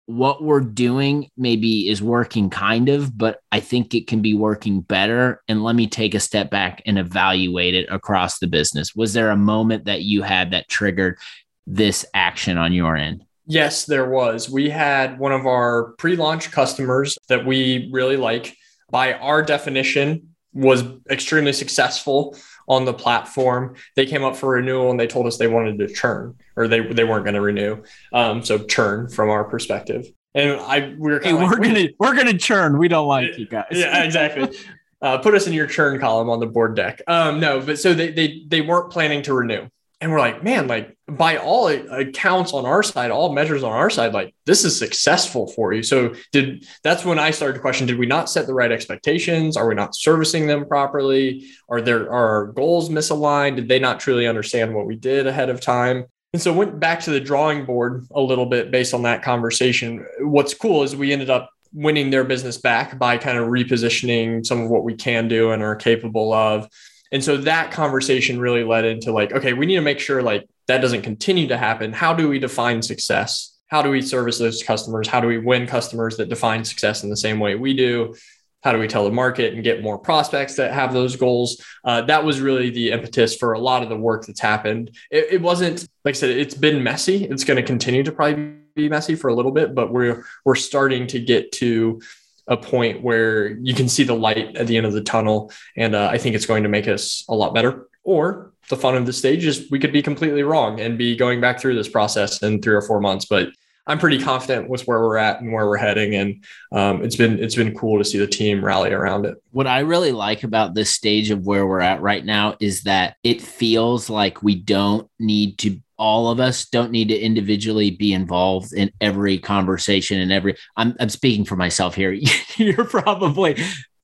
what 0.07 0.43
we're 0.43 0.59
doing 0.59 1.29
maybe 1.37 1.89
is 1.89 2.01
working 2.01 2.49
kind 2.49 2.89
of, 2.89 3.17
but 3.17 3.39
I 3.51 3.61
think 3.61 3.95
it 3.95 4.05
can 4.05 4.21
be 4.21 4.33
working 4.33 4.81
better. 4.81 5.41
And 5.47 5.63
let 5.63 5.75
me 5.75 5.87
take 5.87 6.13
a 6.13 6.19
step 6.19 6.51
back 6.51 6.81
and 6.85 6.99
evaluate 6.99 7.73
it 7.73 7.87
across 7.89 8.39
the 8.39 8.47
business. 8.47 8.93
Was 8.93 9.13
there 9.13 9.31
a 9.31 9.37
moment 9.37 9.85
that 9.85 10.01
you 10.01 10.21
had 10.21 10.51
that 10.51 10.67
triggered 10.67 11.17
this 11.65 12.05
action 12.13 12.57
on 12.57 12.73
your 12.73 12.95
end? 12.95 13.23
Yes, 13.47 13.85
there 13.85 14.09
was. 14.09 14.49
We 14.49 14.69
had 14.69 15.17
one 15.17 15.31
of 15.31 15.45
our 15.45 15.93
pre 15.97 16.15
launch 16.15 16.51
customers 16.51 17.17
that 17.29 17.45
we 17.45 17.89
really 17.91 18.17
like. 18.17 18.55
By 18.91 19.13
our 19.13 19.41
definition, 19.41 20.35
was 20.55 20.83
extremely 21.09 21.51
successful 21.51 22.35
on 22.67 22.85
the 22.85 22.93
platform. 22.93 23.75
They 23.95 24.05
came 24.05 24.23
up 24.23 24.35
for 24.35 24.49
renewal 24.49 24.91
and 24.91 24.99
they 24.99 25.07
told 25.07 25.27
us 25.27 25.37
they 25.37 25.47
wanted 25.47 25.79
to 25.79 25.87
churn 25.87 26.35
or 26.55 26.67
they, 26.67 26.81
they 26.81 27.03
weren't 27.03 27.25
going 27.25 27.35
to 27.35 27.41
renew. 27.41 27.83
Um, 28.13 28.43
so 28.43 28.57
churn 28.57 29.09
from 29.09 29.29
our 29.29 29.43
perspective. 29.43 30.07
And 30.33 30.59
I 30.59 30.93
we 30.97 31.13
were 31.13 31.19
hey, 31.21 31.31
like, 31.31 31.49
we're 31.49 31.63
gonna 31.63 31.87
we're 31.97 32.15
gonna 32.15 32.37
churn. 32.37 32.77
We 32.77 32.89
don't 32.89 33.07
like 33.07 33.37
you 33.37 33.47
guys. 33.47 33.67
yeah, 33.71 34.03
exactly. 34.03 34.57
Uh, 35.01 35.17
put 35.17 35.33
us 35.33 35.47
in 35.47 35.53
your 35.53 35.65
churn 35.65 35.97
column 35.99 36.29
on 36.29 36.41
the 36.41 36.45
board 36.45 36.75
deck. 36.75 37.01
Um, 37.07 37.39
no, 37.39 37.61
but 37.61 37.79
so 37.79 37.93
they 37.93 38.11
they 38.11 38.43
they 38.45 38.59
weren't 38.59 38.91
planning 38.91 39.21
to 39.23 39.33
renew 39.33 39.69
and 40.05 40.13
we're 40.13 40.19
like, 40.19 40.43
man, 40.43 40.67
like 40.67 40.95
by 41.07 41.37
all 41.37 41.67
accounts 41.67 42.53
on 42.53 42.63
our 42.63 42.83
side, 42.83 43.09
all 43.09 43.33
measures 43.33 43.63
on 43.63 43.71
our 43.71 43.89
side, 43.89 44.13
like 44.13 44.35
this 44.45 44.63
is 44.63 44.77
successful 44.77 45.47
for 45.47 45.73
you. 45.73 45.81
So 45.81 46.13
did 46.31 46.63
that's 46.83 47.03
when 47.03 47.17
I 47.17 47.31
started 47.31 47.55
to 47.55 47.59
question: 47.59 47.87
Did 47.87 47.97
we 47.97 48.05
not 48.05 48.29
set 48.29 48.45
the 48.45 48.53
right 48.53 48.71
expectations? 48.71 49.57
Are 49.57 49.67
we 49.67 49.73
not 49.73 49.95
servicing 49.95 50.45
them 50.45 50.67
properly? 50.67 51.47
Are 51.69 51.81
there 51.81 52.03
are 52.03 52.27
our 52.35 52.45
goals 52.51 52.89
misaligned? 52.89 53.55
Did 53.55 53.67
they 53.67 53.79
not 53.79 53.99
truly 53.99 54.27
understand 54.27 54.75
what 54.75 54.85
we 54.85 54.95
did 54.95 55.25
ahead 55.25 55.49
of 55.49 55.59
time? 55.59 56.05
And 56.33 56.41
so 56.41 56.53
went 56.53 56.79
back 56.79 56.99
to 56.99 57.09
the 57.09 57.19
drawing 57.19 57.65
board 57.65 58.05
a 58.13 58.21
little 58.21 58.45
bit 58.45 58.69
based 58.69 58.93
on 58.93 59.01
that 59.03 59.23
conversation. 59.23 60.05
What's 60.19 60.53
cool 60.53 60.83
is 60.83 60.95
we 60.95 61.13
ended 61.13 61.31
up 61.31 61.49
winning 61.73 62.11
their 62.11 62.23
business 62.23 62.59
back 62.59 62.99
by 62.99 63.17
kind 63.17 63.39
of 63.39 63.47
repositioning 63.47 64.45
some 64.45 64.61
of 64.61 64.69
what 64.69 64.83
we 64.83 64.93
can 64.93 65.27
do 65.27 65.49
and 65.49 65.63
are 65.63 65.75
capable 65.75 66.31
of 66.31 66.69
and 67.15 67.23
so 67.23 67.37
that 67.37 67.71
conversation 67.71 68.41
really 68.41 68.65
led 68.65 68.83
into 68.83 69.13
like, 69.13 69.31
okay, 69.31 69.53
we 69.53 69.65
need 69.65 69.75
to 69.75 69.81
make 69.81 70.01
sure 70.01 70.21
like 70.21 70.45
that 70.67 70.81
doesn't 70.81 71.03
continue 71.03 71.47
to 71.47 71.57
happen. 71.57 71.93
How 71.93 72.13
do 72.13 72.27
we 72.27 72.39
define 72.39 72.81
success? 72.81 73.57
How 73.67 73.81
do 73.81 73.89
we 73.89 74.01
service 74.01 74.37
those 74.37 74.61
customers? 74.61 75.07
How 75.07 75.21
do 75.21 75.27
we 75.29 75.37
win 75.37 75.65
customers 75.65 76.17
that 76.17 76.27
define 76.27 76.65
success 76.65 77.05
in 77.05 77.09
the 77.09 77.15
same 77.15 77.39
way 77.39 77.55
we 77.55 77.73
do? 77.73 78.15
How 78.63 78.73
do 78.73 78.79
we 78.79 78.89
tell 78.89 79.05
the 79.05 79.11
market 79.11 79.53
and 79.53 79.63
get 79.63 79.81
more 79.81 79.97
prospects 79.97 80.55
that 80.55 80.73
have 80.73 80.91
those 80.91 81.15
goals? 81.15 81.63
Uh, 81.85 82.01
that 82.01 82.25
was 82.25 82.41
really 82.41 82.69
the 82.69 82.91
impetus 82.91 83.33
for 83.33 83.53
a 83.53 83.59
lot 83.59 83.81
of 83.81 83.87
the 83.87 83.95
work 83.95 84.25
that's 84.25 84.41
happened. 84.41 84.91
It, 85.09 85.35
it 85.35 85.41
wasn't 85.41 85.87
like 86.03 86.15
I 86.15 86.17
said; 86.17 86.31
it's 86.31 86.55
been 86.55 86.83
messy. 86.83 87.23
It's 87.23 87.45
going 87.45 87.55
to 87.55 87.63
continue 87.63 88.03
to 88.03 88.11
probably 88.11 88.55
be 88.75 88.89
messy 88.89 89.15
for 89.15 89.29
a 89.29 89.33
little 89.33 89.53
bit, 89.53 89.73
but 89.73 89.93
we're 89.93 90.25
we're 90.43 90.55
starting 90.55 91.07
to 91.07 91.19
get 91.21 91.53
to 91.53 92.01
a 92.47 92.57
point 92.57 93.01
where 93.01 93.49
you 93.57 93.73
can 93.73 93.89
see 93.89 94.03
the 94.03 94.13
light 94.13 94.55
at 94.55 94.67
the 94.67 94.77
end 94.77 94.85
of 94.85 94.93
the 94.93 95.01
tunnel. 95.01 95.51
And 95.75 95.95
uh, 95.95 96.09
I 96.11 96.17
think 96.17 96.35
it's 96.35 96.45
going 96.45 96.63
to 96.63 96.69
make 96.69 96.87
us 96.87 97.25
a 97.27 97.35
lot 97.35 97.53
better. 97.53 97.87
Or 98.03 98.53
the 98.69 98.75
fun 98.75 98.95
of 98.95 99.05
the 99.05 99.13
stage 99.13 99.45
is 99.45 99.69
we 99.71 99.79
could 99.79 99.91
be 99.91 100.01
completely 100.01 100.43
wrong 100.43 100.79
and 100.79 100.97
be 100.97 101.15
going 101.15 101.41
back 101.41 101.59
through 101.59 101.75
this 101.75 101.89
process 101.89 102.41
in 102.43 102.61
three 102.61 102.75
or 102.75 102.81
four 102.81 102.99
months. 102.99 103.25
But 103.25 103.49
I'm 103.87 103.99
pretty 103.99 104.19
confident 104.19 104.67
with 104.67 104.83
where 104.87 104.99
we're 104.99 105.17
at 105.17 105.41
and 105.41 105.51
where 105.51 105.67
we're 105.67 105.77
heading, 105.77 106.15
and 106.15 106.43
um, 106.71 107.03
it's 107.03 107.15
been 107.15 107.37
it's 107.39 107.55
been 107.55 107.75
cool 107.75 107.99
to 107.99 108.05
see 108.05 108.17
the 108.17 108.27
team 108.27 108.63
rally 108.63 108.91
around 108.91 109.25
it. 109.25 109.35
What 109.51 109.67
I 109.67 109.79
really 109.79 110.11
like 110.11 110.43
about 110.43 110.73
this 110.73 110.89
stage 110.89 111.29
of 111.29 111.45
where 111.45 111.67
we're 111.67 111.81
at 111.81 112.01
right 112.01 112.25
now 112.25 112.55
is 112.59 112.83
that 112.83 113.17
it 113.23 113.41
feels 113.41 114.09
like 114.09 114.41
we 114.41 114.55
don't 114.55 115.09
need 115.19 115.59
to 115.59 115.79
all 115.97 116.29
of 116.29 116.39
us 116.39 116.65
don't 116.65 116.91
need 116.91 117.07
to 117.07 117.17
individually 117.17 117.91
be 117.91 118.11
involved 118.11 118.73
in 118.73 118.91
every 118.99 119.37
conversation 119.37 120.19
and 120.19 120.31
every 120.31 120.57
I'm 120.75 120.95
I'm 120.99 121.09
speaking 121.09 121.45
for 121.45 121.55
myself 121.55 121.95
here. 121.95 122.11
You're 122.57 122.85
probably 122.85 123.57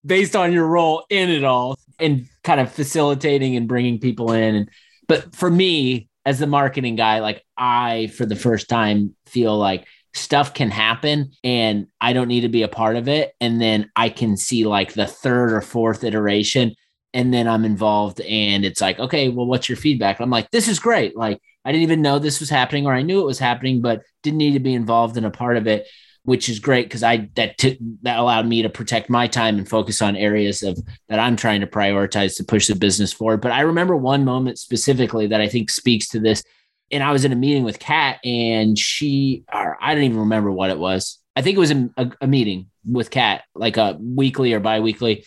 based 0.06 0.36
on 0.36 0.54
your 0.54 0.68
role 0.68 1.06
in 1.10 1.30
it 1.30 1.44
all 1.44 1.78
and 2.00 2.28
kind 2.44 2.60
of 2.60 2.72
facilitating 2.72 3.56
and 3.56 3.68
bringing 3.68 4.00
people 4.00 4.32
in 4.32 4.56
and 4.56 4.70
but 5.08 5.36
for 5.36 5.50
me 5.50 6.08
as 6.26 6.40
the 6.40 6.48
marketing 6.48 6.96
guy 6.96 7.20
like 7.20 7.44
I 7.58 8.08
for 8.16 8.26
the 8.26 8.36
first 8.36 8.70
time 8.70 9.16
feel 9.26 9.58
like 9.58 9.86
stuff 10.14 10.54
can 10.54 10.70
happen 10.70 11.32
and 11.44 11.88
I 12.00 12.14
don't 12.14 12.28
need 12.28 12.42
to 12.42 12.50
be 12.50 12.64
a 12.64 12.68
part 12.68 12.96
of 12.98 13.08
it. 13.08 13.34
And 13.40 13.62
then 13.62 13.90
I 13.96 14.10
can 14.10 14.36
see 14.38 14.66
like 14.66 14.94
the 14.94 15.08
third 15.08 15.54
or 15.54 15.62
fourth 15.62 16.04
iteration 16.04 16.76
and 17.14 17.34
then 17.34 17.48
I'm 17.48 17.66
involved 17.66 18.22
and 18.22 18.66
it's 18.66 18.82
like 18.82 19.00
okay 19.00 19.30
well 19.30 19.46
what's 19.46 19.70
your 19.70 19.78
feedback? 19.78 20.20
I'm 20.20 20.30
like 20.30 20.52
this 20.52 20.68
is 20.68 20.80
great. 20.80 21.16
Like 21.16 21.40
I 21.64 21.72
didn't 21.72 21.84
even 21.84 22.02
know 22.02 22.20
this 22.20 22.40
was 22.40 22.50
happening, 22.50 22.88
or 22.88 22.94
I 22.94 23.04
knew 23.04 23.22
it 23.22 23.26
was 23.26 23.40
happening, 23.40 23.82
but 23.82 24.02
didn't 24.24 24.40
need 24.40 24.54
to 24.54 24.60
be 24.60 24.74
involved 24.74 25.18
in 25.18 25.26
a 25.26 25.32
part 25.32 25.58
of 25.58 25.68
it, 25.68 25.88
which 26.24 26.50
is 26.50 26.60
great 26.60 26.86
because 26.86 27.04
I 27.04 27.30
that 27.36 27.58
took 27.58 27.78
that 28.04 28.20
allowed 28.20 28.48
me 28.48 28.62
to 28.62 28.70
protect 28.70 29.10
my 29.10 29.28
time 29.28 29.58
and 29.58 29.68
focus 29.68 30.02
on 30.02 30.16
areas 30.16 30.64
of 30.64 30.80
that 31.10 31.20
I'm 31.20 31.36
trying 31.36 31.62
to 31.62 31.68
prioritize 31.68 32.38
to 32.38 32.44
push 32.44 32.68
the 32.68 32.76
business 32.76 33.12
forward. 33.12 33.42
But 33.42 33.52
I 33.52 33.62
remember 33.62 33.96
one 33.96 34.24
moment 34.24 34.60
specifically 34.60 35.28
that 35.28 35.42
I 35.42 35.48
think 35.48 35.70
speaks 35.70 36.08
to 36.10 36.20
this. 36.20 36.44
And 36.92 37.04
I 37.04 37.14
was 37.14 37.24
in 37.24 37.32
a 37.32 37.38
meeting 37.38 37.64
with 37.64 37.80
Kat, 37.80 38.20
and 38.26 38.78
she, 38.78 39.46
or 39.54 39.78
I 39.82 39.96
don't 39.96 40.04
even 40.04 40.20
remember 40.20 40.52
what 40.52 40.72
it 40.72 40.78
was. 40.78 41.20
I 41.38 41.42
think 41.42 41.56
it 41.56 41.60
was 41.60 41.72
a, 41.72 41.90
a, 41.96 42.12
a 42.22 42.28
meeting 42.28 42.70
with 42.86 43.10
Kat, 43.10 43.44
like 43.56 43.78
a 43.78 43.98
weekly 43.98 44.52
or 44.52 44.60
biweekly 44.60 45.24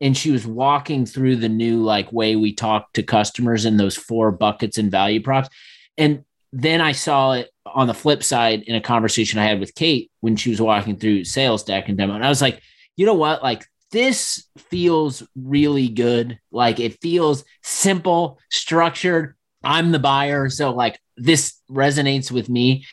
and 0.00 0.16
she 0.16 0.30
was 0.30 0.46
walking 0.46 1.06
through 1.06 1.36
the 1.36 1.48
new 1.48 1.82
like 1.82 2.12
way 2.12 2.36
we 2.36 2.54
talk 2.54 2.92
to 2.92 3.02
customers 3.02 3.64
in 3.64 3.76
those 3.76 3.96
four 3.96 4.30
buckets 4.30 4.78
and 4.78 4.90
value 4.90 5.20
props 5.20 5.48
and 5.96 6.24
then 6.52 6.80
I 6.80 6.92
saw 6.92 7.32
it 7.32 7.50
on 7.66 7.86
the 7.86 7.94
flip 7.94 8.22
side 8.22 8.62
in 8.62 8.74
a 8.74 8.80
conversation 8.80 9.38
I 9.38 9.44
had 9.46 9.60
with 9.60 9.74
Kate 9.74 10.10
when 10.20 10.36
she 10.36 10.50
was 10.50 10.60
walking 10.60 10.96
through 10.96 11.24
sales 11.24 11.64
deck 11.64 11.88
and 11.88 11.98
demo. 11.98 12.14
And 12.14 12.24
I 12.24 12.28
was 12.28 12.40
like, 12.42 12.60
you 12.96 13.06
know 13.06 13.14
what? 13.14 13.42
Like 13.42 13.64
this 13.90 14.46
feels 14.56 15.22
really 15.36 15.88
good. 15.88 16.38
Like 16.50 16.80
it 16.80 17.00
feels 17.00 17.44
simple, 17.62 18.38
structured. 18.50 19.36
I'm 19.62 19.92
the 19.92 19.98
buyer. 19.98 20.48
So 20.48 20.72
like 20.72 20.98
this 21.16 21.60
resonates 21.70 22.30
with 22.30 22.48
me. 22.48 22.86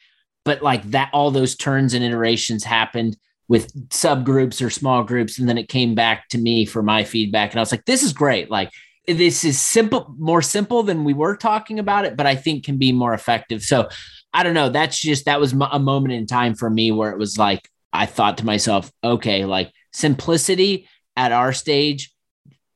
But 0.43 0.61
like 0.61 0.83
that, 0.91 1.09
all 1.11 1.31
those 1.31 1.55
turns 1.55 1.93
and 1.93 2.03
iterations 2.03 2.63
happened 2.63 3.17
with 3.47 3.89
subgroups 3.89 4.65
or 4.65 4.69
small 4.69 5.03
groups. 5.03 5.39
And 5.39 5.47
then 5.47 5.57
it 5.57 5.69
came 5.69 5.95
back 5.95 6.27
to 6.29 6.37
me 6.37 6.65
for 6.65 6.83
my 6.83 7.03
feedback. 7.03 7.51
And 7.51 7.59
I 7.59 7.61
was 7.61 7.71
like, 7.71 7.85
this 7.85 8.03
is 8.03 8.13
great. 8.13 8.49
Like 8.49 8.71
this 9.07 9.43
is 9.43 9.59
simple, 9.59 10.13
more 10.17 10.41
simple 10.41 10.83
than 10.83 11.03
we 11.03 11.13
were 11.13 11.35
talking 11.35 11.79
about 11.79 12.05
it, 12.05 12.15
but 12.15 12.25
I 12.25 12.35
think 12.35 12.65
can 12.65 12.77
be 12.77 12.91
more 12.91 13.13
effective. 13.13 13.63
So 13.63 13.89
I 14.33 14.43
don't 14.43 14.53
know. 14.53 14.69
That's 14.69 14.99
just, 14.99 15.25
that 15.25 15.39
was 15.39 15.53
a 15.53 15.79
moment 15.79 16.13
in 16.13 16.27
time 16.27 16.55
for 16.55 16.69
me 16.69 16.91
where 16.91 17.11
it 17.11 17.17
was 17.17 17.37
like, 17.37 17.69
I 17.93 18.05
thought 18.05 18.39
to 18.39 18.45
myself, 18.45 18.91
okay, 19.03 19.45
like 19.45 19.71
simplicity 19.93 20.87
at 21.15 21.31
our 21.31 21.53
stage 21.53 22.13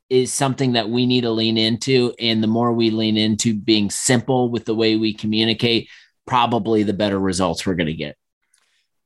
is 0.09 0.33
something 0.33 0.73
that 0.73 0.89
we 0.89 1.05
need 1.05 1.21
to 1.21 1.31
lean 1.31 1.57
into. 1.57 2.13
And 2.19 2.41
the 2.41 2.47
more 2.47 2.73
we 2.73 2.89
lean 2.89 3.17
into 3.17 3.53
being 3.53 3.89
simple 3.89 4.49
with 4.49 4.65
the 4.65 4.75
way 4.75 4.95
we 4.95 5.13
communicate, 5.13 5.89
probably 6.25 6.83
the 6.83 6.93
better 6.93 7.19
results 7.19 7.65
we're 7.65 7.75
going 7.75 7.87
to 7.87 7.93
get 7.93 8.15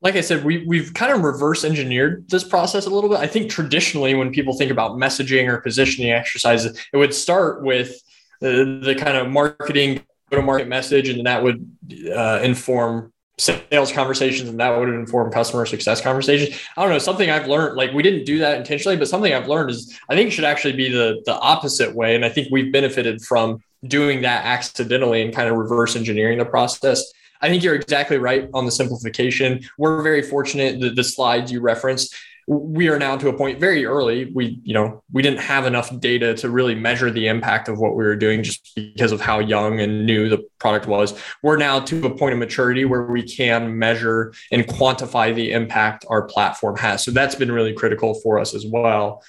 like 0.04 0.16
I 0.18 0.22
said, 0.22 0.44
we 0.44 0.66
we've 0.66 0.94
kind 0.94 1.14
of 1.14 1.24
reverse 1.24 1.64
engineered 1.64 2.30
this 2.30 2.44
process 2.44 2.86
a 2.86 2.90
little 2.90 3.10
bit. 3.10 3.20
I 3.20 3.28
think 3.28 3.50
traditionally, 3.50 4.14
when 4.14 4.32
people 4.32 4.54
think 4.54 4.70
about 4.70 4.98
messaging 4.98 5.48
or 5.48 5.60
positioning 5.62 6.12
exercises, 6.12 6.78
it 6.92 6.98
would 6.98 7.14
start 7.14 7.64
with 7.64 7.98
the, 8.42 8.82
the 8.84 8.96
kind 8.96 9.16
of 9.18 9.30
marketing 9.30 10.02
go 10.30 10.38
to 10.38 10.42
market 10.42 10.68
message, 10.68 11.08
and 11.08 11.20
then 11.20 11.26
that 11.26 11.42
would 11.42 11.66
uh, 12.14 12.42
inform 12.44 13.14
sales 13.38 13.92
conversations, 13.94 14.50
and 14.50 14.60
that 14.60 14.78
would 14.78 14.90
inform 14.90 15.32
customer 15.32 15.66
success 15.66 16.02
conversations. 16.02 16.60
I 16.76 16.82
don't 16.82 16.92
know 16.92 17.00
something 17.00 17.30
I've 17.30 17.48
learned. 17.48 17.78
Like 17.78 17.94
we 17.94 18.04
didn't 18.04 18.26
do 18.26 18.40
that 18.40 18.58
intentionally, 18.58 18.98
but 18.98 19.08
something 19.08 19.34
I've 19.34 19.48
learned 19.48 19.72
is 19.72 19.98
I 20.10 20.16
think 20.16 20.28
it 20.28 20.32
should 20.32 20.44
actually 20.44 20.74
be 20.74 20.90
the 20.90 21.22
the 21.26 21.36
opposite 21.40 21.96
way, 21.96 22.14
and 22.14 22.26
I 22.26 22.30
think 22.30 22.50
we've 22.52 22.74
benefited 22.74 23.22
from 23.22 23.64
doing 23.88 24.22
that 24.22 24.46
accidentally 24.46 25.22
and 25.22 25.34
kind 25.34 25.50
of 25.50 25.56
reverse 25.56 25.96
engineering 25.96 26.38
the 26.38 26.46
process 26.46 27.04
I 27.44 27.50
think 27.50 27.62
you're 27.62 27.76
exactly 27.76 28.18
right 28.18 28.50
on 28.54 28.66
the 28.66 28.72
simplification. 28.72 29.62
We're 29.78 30.02
very 30.02 30.22
fortunate 30.22 30.80
that 30.80 30.96
the 30.96 31.04
slides 31.04 31.52
you 31.52 31.60
referenced, 31.60 32.16
we 32.48 32.88
are 32.88 32.98
now 32.98 33.18
to 33.18 33.28
a 33.28 33.34
point 33.38 33.60
very 33.60 33.86
early. 33.86 34.32
We, 34.34 34.62
you 34.64 34.74
know, 34.74 35.04
we 35.12 35.22
didn't 35.22 35.42
have 35.42 35.66
enough 35.66 35.98
data 36.00 36.34
to 36.36 36.50
really 36.50 36.74
measure 36.74 37.12
the 37.12 37.28
impact 37.28 37.68
of 37.68 37.80
what 37.80 37.96
we 37.96 38.06
were 38.06 38.16
doing 38.16 38.44
just 38.44 38.72
because 38.76 39.12
of 39.12 39.20
how 39.20 39.40
young 39.40 39.82
and 39.82 40.06
new 40.06 40.30
the 40.30 40.46
product 40.58 40.88
was. 40.88 41.20
We're 41.42 41.58
now 41.58 41.82
to 41.82 42.06
a 42.06 42.18
point 42.18 42.32
of 42.32 42.40
maturity 42.40 42.86
where 42.86 43.04
we 43.04 43.24
can 43.24 43.78
measure 43.78 44.34
and 44.52 44.66
quantify 44.66 45.36
the 45.36 45.52
impact 45.52 46.06
our 46.10 46.24
platform 46.24 46.78
has. 46.78 47.04
So 47.04 47.12
that's 47.12 47.36
been 47.36 47.52
really 47.52 47.74
critical 47.74 48.14
for 48.22 48.40
us 48.40 48.54
as 48.54 48.66
well. 48.66 49.22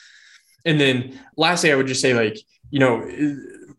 And 0.65 0.81
then 0.81 1.19
lastly, 1.37 1.73
I 1.73 1.75
would 1.75 1.89
just 1.89 2.01
say 2.01 2.15
like, 2.15 2.39
you 2.71 2.79
know, 2.79 3.05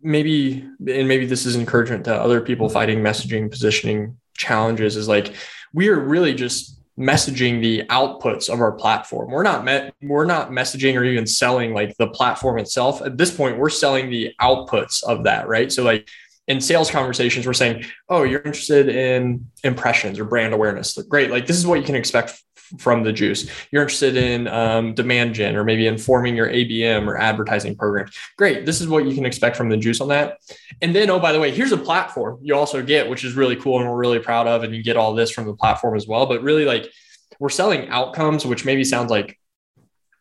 maybe 0.01 0.61
and 0.87 1.07
maybe 1.07 1.25
this 1.25 1.45
is 1.45 1.55
encouragement 1.55 2.05
to 2.05 2.13
other 2.13 2.39
people 2.41 2.69
fighting 2.69 2.99
messaging 2.99 3.49
positioning 3.49 4.17
challenges 4.37 4.95
is 4.95 5.07
like 5.07 5.33
we 5.73 5.89
are 5.89 5.99
really 5.99 6.33
just 6.33 6.79
messaging 6.97 7.61
the 7.61 7.83
outputs 7.89 8.49
of 8.49 8.61
our 8.61 8.71
platform. 8.71 9.29
We're 9.29 9.43
not 9.43 9.65
met, 9.65 9.93
we're 10.01 10.25
not 10.25 10.51
messaging 10.51 10.95
or 10.95 11.03
even 11.03 11.27
selling 11.27 11.73
like 11.73 11.95
the 11.97 12.07
platform 12.07 12.57
itself. 12.57 13.01
At 13.01 13.17
this 13.17 13.35
point, 13.35 13.57
we're 13.57 13.69
selling 13.69 14.09
the 14.09 14.33
outputs 14.41 15.03
of 15.03 15.25
that, 15.25 15.47
right? 15.47 15.71
So 15.71 15.83
like 15.83 16.07
in 16.47 16.61
sales 16.61 16.89
conversations, 16.89 17.45
we're 17.45 17.53
saying, 17.53 17.85
"Oh, 18.07 18.23
you're 18.23 18.41
interested 18.41 18.87
in 18.87 19.47
impressions 19.63 20.19
or 20.19 20.25
brand 20.25 20.53
awareness. 20.53 20.97
Great. 21.09 21.31
Like 21.31 21.47
this 21.47 21.57
is 21.57 21.65
what 21.67 21.79
you 21.79 21.85
can 21.85 21.95
expect 21.95 22.41
from 22.77 23.03
the 23.03 23.13
juice. 23.13 23.49
You're 23.71 23.81
interested 23.81 24.17
in 24.17 24.47
um, 24.47 24.93
demand 24.93 25.35
gen 25.35 25.55
or 25.55 25.63
maybe 25.63 25.87
informing 25.87 26.35
your 26.35 26.47
ABM 26.47 27.07
or 27.07 27.17
advertising 27.17 27.75
programs. 27.75 28.11
Great. 28.37 28.65
This 28.65 28.81
is 28.81 28.87
what 28.87 29.05
you 29.05 29.15
can 29.15 29.25
expect 29.25 29.55
from 29.55 29.69
the 29.69 29.77
juice 29.77 30.01
on 30.01 30.09
that. 30.09 30.39
And 30.81 30.95
then, 30.95 31.09
oh, 31.09 31.19
by 31.19 31.31
the 31.31 31.39
way, 31.39 31.51
here's 31.51 31.71
a 31.71 31.77
platform 31.77 32.39
you 32.41 32.55
also 32.55 32.83
get, 32.83 33.09
which 33.09 33.23
is 33.23 33.33
really 33.35 33.55
cool 33.55 33.79
and 33.79 33.89
we're 33.89 33.97
really 33.97 34.19
proud 34.19 34.47
of. 34.47 34.63
And 34.63 34.75
you 34.75 34.83
get 34.83 34.97
all 34.97 35.13
this 35.13 35.31
from 35.31 35.45
the 35.45 35.55
platform 35.55 35.95
as 35.95 36.07
well. 36.07 36.25
But 36.25 36.41
really, 36.41 36.65
like, 36.65 36.91
we're 37.39 37.49
selling 37.49 37.89
outcomes, 37.89 38.45
which 38.45 38.65
maybe 38.65 38.83
sounds 38.83 39.11
like 39.11 39.39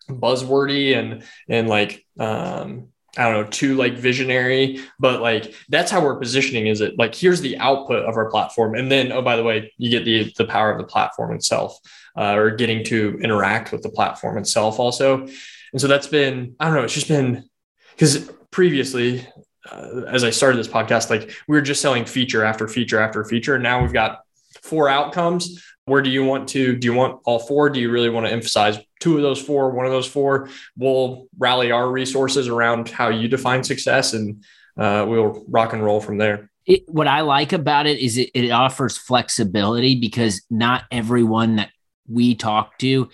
buzzwordy 0.09 0.97
and 0.97 1.23
and 1.49 1.67
like 1.67 2.05
um 2.19 2.89
I 3.17 3.31
don't 3.31 3.45
know, 3.45 3.51
too 3.51 3.77
like 3.77 3.95
visionary, 3.95 4.81
but 4.99 5.21
like 5.21 5.55
that's 5.69 5.91
how 5.91 6.03
we're 6.03 6.17
positioning 6.19 6.67
is 6.67 6.81
it 6.81 6.99
like 6.99 7.15
here's 7.15 7.41
the 7.41 7.57
output 7.59 8.05
of 8.05 8.17
our 8.17 8.29
platform. 8.29 8.75
And 8.75 8.91
then, 8.91 9.13
oh, 9.13 9.23
by 9.23 9.37
the 9.37 9.45
way, 9.45 9.73
you 9.79 9.91
get 9.91 10.05
the 10.05 10.33
the 10.37 10.45
power 10.45 10.73
of 10.73 10.79
the 10.79 10.85
platform 10.85 11.35
itself 11.35 11.79
uh, 12.17 12.35
or 12.35 12.51
getting 12.51 12.85
to 12.85 13.19
interact 13.23 13.73
with 13.73 13.83
the 13.83 13.91
platform 13.91 14.39
itself 14.39 14.79
also. 14.79 15.27
And 15.73 15.81
so 15.81 15.89
that's 15.89 16.07
been, 16.07 16.55
I 16.61 16.67
don't 16.67 16.75
know, 16.75 16.85
it's 16.85 16.95
just 16.95 17.09
been 17.09 17.49
because 17.97 18.31
previously, 18.51 19.27
uh, 19.71 20.03
as 20.07 20.25
I 20.25 20.31
started 20.31 20.59
this 20.59 20.69
podcast, 20.69 21.11
like 21.11 21.33
we 21.49 21.57
were 21.57 21.63
just 21.63 21.81
selling 21.81 22.05
feature 22.05 22.45
after 22.45 22.69
feature 22.69 23.01
after 23.01 23.25
feature. 23.25 23.55
And 23.55 23.63
now 23.63 23.83
we've 23.83 23.93
got 23.93 24.21
four 24.63 24.89
outcomes. 24.89 25.63
Where 25.87 26.01
do 26.01 26.11
you 26.11 26.25
want 26.25 26.49
to? 26.51 26.77
Do 26.77 26.87
you 26.87 26.95
want 26.95 27.21
all 27.25 27.39
four? 27.39 27.69
Do 27.69 27.81
you 27.81 27.91
really 27.91 28.09
want 28.09 28.27
to 28.27 28.33
emphasize 28.33 28.79
two 29.01 29.17
of 29.17 29.23
those 29.23 29.41
four, 29.41 29.71
one 29.71 29.85
of 29.85 29.93
those 29.93 30.07
four? 30.07 30.49
We'll 30.79 31.27
rally 31.37 31.73
our 31.73 31.91
resources 31.91 32.49
around 32.49 32.89
how 32.89 33.09
you 33.09 33.29
define 33.29 33.65
success 33.65 34.15
and 34.15 34.45
uh, 34.79 35.05
we'll 35.07 35.45
rock 35.49 35.73
and 35.73 35.85
roll 35.85 36.01
from 36.01 36.19
there. 36.19 36.51
It, 36.67 36.85
what 36.89 37.07
I 37.07 37.21
like 37.21 37.53
about 37.53 37.87
it 37.87 37.99
is 37.99 38.17
it, 38.17 38.31
it 38.33 38.51
offers 38.51 38.97
flexibility 38.97 40.01
because 40.01 40.43
not 40.49 40.85
everyone 40.91 41.57
that 41.57 41.71
we 42.09 42.35
talk 42.35 42.79
to, 42.79 43.09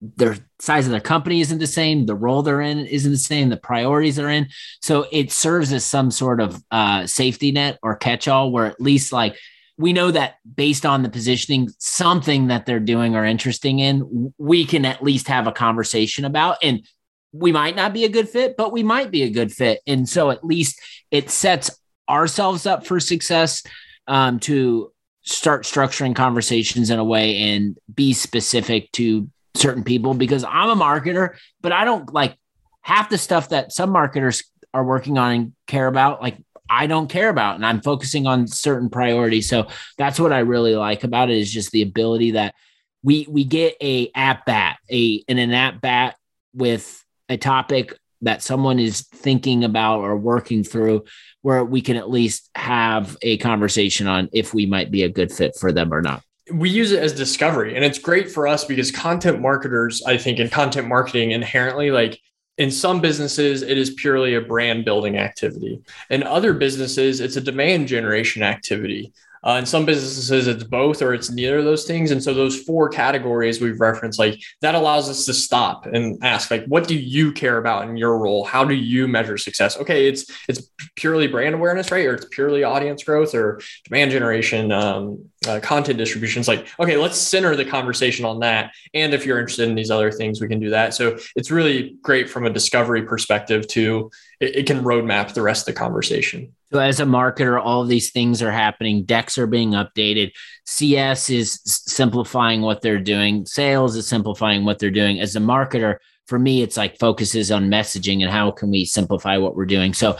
their 0.00 0.36
size 0.60 0.86
of 0.86 0.92
their 0.92 1.00
company 1.00 1.40
isn't 1.40 1.58
the 1.58 1.66
same, 1.66 2.06
the 2.06 2.14
role 2.14 2.42
they're 2.42 2.62
in 2.62 2.86
isn't 2.86 3.12
the 3.12 3.18
same, 3.18 3.50
the 3.50 3.56
priorities 3.56 4.16
they're 4.16 4.30
in. 4.30 4.48
So 4.80 5.06
it 5.12 5.30
serves 5.30 5.72
as 5.72 5.84
some 5.84 6.10
sort 6.10 6.40
of 6.40 6.62
uh, 6.70 7.06
safety 7.06 7.52
net 7.52 7.78
or 7.82 7.96
catch 7.96 8.26
all 8.26 8.50
where 8.50 8.66
at 8.66 8.80
least 8.80 9.12
like 9.12 9.36
we 9.76 9.92
know 9.92 10.10
that 10.10 10.36
based 10.54 10.84
on 10.84 11.02
the 11.02 11.08
positioning, 11.08 11.70
something 11.78 12.48
that 12.48 12.66
they're 12.66 12.80
doing 12.80 13.16
or 13.16 13.24
interesting 13.24 13.78
in, 13.78 14.32
we 14.36 14.64
can 14.64 14.84
at 14.84 15.02
least 15.02 15.28
have 15.28 15.46
a 15.46 15.52
conversation 15.52 16.24
about. 16.24 16.58
And 16.62 16.86
we 17.32 17.52
might 17.52 17.76
not 17.76 17.94
be 17.94 18.04
a 18.04 18.10
good 18.10 18.28
fit, 18.28 18.56
but 18.56 18.72
we 18.72 18.82
might 18.82 19.10
be 19.10 19.22
a 19.22 19.30
good 19.30 19.52
fit. 19.52 19.80
And 19.86 20.08
so 20.08 20.30
at 20.30 20.44
least 20.44 20.80
it 21.10 21.30
sets 21.30 21.70
ourselves 22.08 22.66
up 22.66 22.86
for 22.86 23.00
success 23.00 23.62
um, 24.06 24.38
to 24.40 24.92
start 25.22 25.64
structuring 25.64 26.14
conversations 26.14 26.90
in 26.90 26.98
a 26.98 27.04
way 27.04 27.36
and 27.52 27.78
be 27.94 28.12
specific 28.12 28.90
to 28.92 29.28
certain 29.54 29.84
people 29.84 30.14
because 30.14 30.44
I'm 30.44 30.70
a 30.70 30.82
marketer, 30.82 31.36
but 31.60 31.72
I 31.72 31.84
don't 31.84 32.12
like 32.12 32.36
half 32.82 33.10
the 33.10 33.18
stuff 33.18 33.50
that 33.50 33.72
some 33.72 33.90
marketers 33.90 34.44
are 34.72 34.84
working 34.84 35.18
on 35.18 35.32
and 35.32 35.52
care 35.66 35.86
about. 35.86 36.22
Like 36.22 36.38
I 36.68 36.86
don't 36.86 37.08
care 37.08 37.28
about, 37.28 37.56
and 37.56 37.66
I'm 37.66 37.82
focusing 37.82 38.26
on 38.26 38.46
certain 38.46 38.88
priorities. 38.88 39.48
So 39.48 39.66
that's 39.98 40.20
what 40.20 40.32
I 40.32 40.40
really 40.40 40.76
like 40.76 41.04
about 41.04 41.30
it 41.30 41.36
is 41.36 41.52
just 41.52 41.72
the 41.72 41.82
ability 41.82 42.32
that 42.32 42.54
we 43.02 43.26
we 43.28 43.44
get 43.44 43.76
a 43.82 44.10
at 44.14 44.44
bat, 44.44 44.78
a 44.90 45.24
an, 45.28 45.38
an 45.38 45.52
at 45.52 45.80
bat 45.80 46.16
with 46.54 47.04
a 47.28 47.36
topic 47.36 47.94
that 48.22 48.42
someone 48.42 48.78
is 48.78 49.02
thinking 49.02 49.64
about 49.64 50.00
or 50.00 50.16
working 50.16 50.62
through 50.64 51.04
where 51.42 51.64
we 51.64 51.80
can 51.80 51.96
at 51.96 52.10
least 52.10 52.50
have 52.54 53.16
a 53.22 53.38
conversation 53.38 54.06
on 54.06 54.28
if 54.32 54.52
we 54.52 54.66
might 54.66 54.90
be 54.90 55.02
a 55.02 55.08
good 55.08 55.32
fit 55.32 55.56
for 55.58 55.72
them 55.72 55.92
or 55.92 56.02
not. 56.02 56.22
We 56.52 56.68
use 56.68 56.92
it 56.92 57.02
as 57.02 57.12
discovery 57.12 57.76
and 57.76 57.84
it's 57.84 57.98
great 57.98 58.30
for 58.30 58.46
us 58.46 58.64
because 58.64 58.90
content 58.90 59.40
marketers 59.40 60.02
i 60.04 60.16
think 60.16 60.40
in 60.40 60.48
content 60.50 60.88
marketing 60.88 61.30
inherently 61.30 61.92
like 61.92 62.20
in 62.58 62.70
some 62.72 63.00
businesses 63.00 63.62
it 63.62 63.78
is 63.78 63.94
purely 63.94 64.34
a 64.34 64.40
brand 64.40 64.84
building 64.84 65.16
activity. 65.16 65.80
In 66.10 66.22
other 66.24 66.52
businesses 66.52 67.20
it's 67.20 67.36
a 67.36 67.40
demand 67.40 67.88
generation 67.88 68.42
activity 68.42 69.12
uh, 69.46 69.56
in 69.58 69.66
some 69.66 69.86
businesses, 69.86 70.46
it's 70.46 70.64
both 70.64 71.00
or 71.00 71.14
it's 71.14 71.30
neither 71.30 71.58
of 71.58 71.64
those 71.64 71.84
things. 71.84 72.10
And 72.10 72.22
so 72.22 72.34
those 72.34 72.62
four 72.62 72.88
categories 72.88 73.60
we've 73.60 73.80
referenced, 73.80 74.18
like 74.18 74.40
that 74.60 74.74
allows 74.74 75.08
us 75.08 75.24
to 75.26 75.34
stop 75.34 75.86
and 75.86 76.22
ask, 76.22 76.50
like, 76.50 76.66
what 76.66 76.86
do 76.86 76.94
you 76.94 77.32
care 77.32 77.58
about 77.58 77.88
in 77.88 77.96
your 77.96 78.18
role? 78.18 78.44
How 78.44 78.64
do 78.64 78.74
you 78.74 79.08
measure 79.08 79.38
success? 79.38 79.78
Okay, 79.78 80.08
it's 80.08 80.30
it's 80.48 80.70
purely 80.96 81.26
brand 81.26 81.54
awareness, 81.54 81.90
right? 81.90 82.06
Or 82.06 82.14
it's 82.14 82.26
purely 82.30 82.64
audience 82.64 83.02
growth 83.02 83.34
or 83.34 83.60
demand 83.84 84.10
generation, 84.10 84.72
um, 84.72 85.24
uh, 85.48 85.60
content 85.60 85.98
distribution. 85.98 86.40
It's 86.40 86.48
like, 86.48 86.66
okay, 86.78 86.96
let's 86.96 87.16
center 87.16 87.56
the 87.56 87.64
conversation 87.64 88.24
on 88.24 88.40
that. 88.40 88.72
And 88.92 89.14
if 89.14 89.24
you're 89.24 89.38
interested 89.38 89.68
in 89.68 89.74
these 89.74 89.90
other 89.90 90.12
things, 90.12 90.40
we 90.40 90.48
can 90.48 90.60
do 90.60 90.70
that. 90.70 90.92
So 90.92 91.18
it's 91.34 91.50
really 91.50 91.96
great 92.02 92.28
from 92.28 92.46
a 92.46 92.50
discovery 92.50 93.02
perspective 93.02 93.66
to 93.68 94.10
it, 94.40 94.56
it 94.56 94.66
can 94.66 94.82
roadmap 94.82 95.34
the 95.34 95.42
rest 95.42 95.68
of 95.68 95.74
the 95.74 95.78
conversation. 95.78 96.54
So, 96.72 96.78
as 96.78 97.00
a 97.00 97.04
marketer, 97.04 97.60
all 97.60 97.84
these 97.84 98.10
things 98.10 98.42
are 98.42 98.50
happening. 98.50 99.04
Decks 99.04 99.38
are 99.38 99.46
being 99.46 99.72
updated. 99.72 100.32
CS 100.66 101.30
is 101.30 101.60
simplifying 101.64 102.62
what 102.62 102.80
they're 102.80 102.98
doing. 102.98 103.46
Sales 103.46 103.96
is 103.96 104.08
simplifying 104.08 104.64
what 104.64 104.78
they're 104.78 104.90
doing. 104.90 105.20
As 105.20 105.36
a 105.36 105.40
marketer, 105.40 105.96
for 106.26 106.38
me, 106.38 106.62
it's 106.62 106.76
like 106.76 106.98
focuses 106.98 107.50
on 107.50 107.70
messaging 107.70 108.22
and 108.22 108.30
how 108.30 108.50
can 108.50 108.70
we 108.70 108.84
simplify 108.84 109.36
what 109.36 109.56
we're 109.56 109.66
doing. 109.66 109.92
So, 109.94 110.16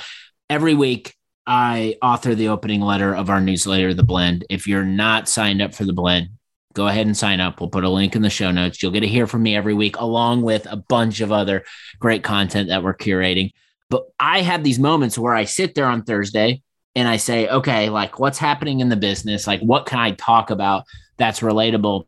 every 0.49 0.75
week, 0.75 1.15
I 1.47 1.97
author 2.03 2.35
the 2.35 2.49
opening 2.49 2.81
letter 2.81 3.15
of 3.15 3.31
our 3.31 3.41
newsletter, 3.41 3.95
The 3.95 4.03
Blend. 4.03 4.45
If 4.51 4.67
you're 4.67 4.85
not 4.85 5.29
signed 5.29 5.63
up 5.63 5.75
for 5.75 5.85
The 5.85 5.93
Blend, 5.93 6.31
go 6.75 6.87
ahead 6.87 7.07
and 7.07 7.17
sign 7.17 7.41
up. 7.41 7.61
We'll 7.61 7.71
put 7.71 7.85
a 7.85 7.89
link 7.89 8.15
in 8.15 8.23
the 8.23 8.31
show 8.31 8.51
notes. 8.51 8.83
You'll 8.83 8.93
get 8.93 9.01
to 9.01 9.09
hear 9.09 9.27
from 9.27 9.43
me 9.43 9.57
every 9.57 9.75
week, 9.75 9.97
along 9.99 10.43
with 10.43 10.67
a 10.71 10.77
bunch 10.77 11.21
of 11.21 11.33
other 11.33 11.65
great 11.99 12.23
content 12.23 12.69
that 12.69 12.83
we're 12.83 12.95
curating. 12.95 13.51
But 13.91 14.07
I 14.19 14.41
have 14.41 14.65
these 14.65 14.79
moments 14.79 15.19
where 15.19 15.35
I 15.35 15.45
sit 15.45 15.75
there 15.75 15.87
on 15.87 16.05
Thursday 16.05 16.63
and 16.95 17.07
I 17.07 17.19
say, 17.19 17.49
okay, 17.49 17.91
like 17.91 18.19
what's 18.19 18.39
happening 18.39 18.81
in 18.81 18.89
the 18.89 18.97
business? 18.97 19.47
Like, 19.47 19.61
what 19.61 19.87
can 19.87 19.99
I 19.99 20.13
talk 20.13 20.51
about 20.51 20.85
that's 21.19 21.41
relatable? 21.41 22.05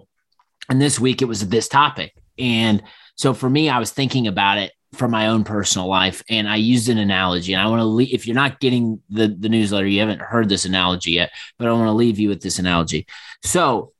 And 0.68 0.80
this 0.80 0.98
week 0.98 1.20
it 1.20 1.26
was 1.26 1.48
this 1.48 1.68
topic. 1.68 2.14
And 2.38 2.82
so 3.16 3.34
for 3.34 3.50
me, 3.50 3.68
I 3.68 3.78
was 3.78 3.90
thinking 3.90 4.26
about 4.26 4.58
it 4.58 4.72
from 4.94 5.10
my 5.10 5.28
own 5.28 5.44
personal 5.44 5.88
life. 5.88 6.22
And 6.28 6.48
I 6.48 6.56
used 6.56 6.88
an 6.88 6.98
analogy. 6.98 7.52
And 7.52 7.62
I 7.62 7.66
want 7.66 7.80
to 7.80 7.84
leave, 7.84 8.12
if 8.12 8.26
you're 8.26 8.34
not 8.34 8.60
getting 8.60 9.00
the, 9.10 9.28
the 9.28 9.48
newsletter, 9.48 9.86
you 9.86 10.00
haven't 10.00 10.20
heard 10.20 10.48
this 10.48 10.64
analogy 10.64 11.12
yet, 11.12 11.30
but 11.58 11.68
I 11.68 11.72
want 11.72 11.88
to 11.88 11.92
leave 11.92 12.18
you 12.18 12.28
with 12.28 12.42
this 12.42 12.58
analogy. 12.58 13.06
So 13.42 13.92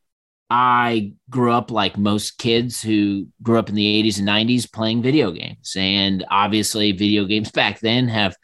I 0.54 1.14
grew 1.30 1.50
up 1.50 1.71
like 1.71 1.97
most 1.97 2.37
kids 2.37 2.82
who 2.82 3.26
grew 3.42 3.59
up 3.59 3.71
in 3.71 3.75
the 3.75 4.02
80s 4.02 4.18
and 4.18 4.28
90s 4.28 4.71
playing 4.71 5.00
video 5.00 5.30
games. 5.30 5.72
And 5.74 6.26
obviously, 6.31 6.92
video 6.92 7.24
games 7.24 7.50
back 7.53 7.81
then 7.81 8.07
have 8.09 8.37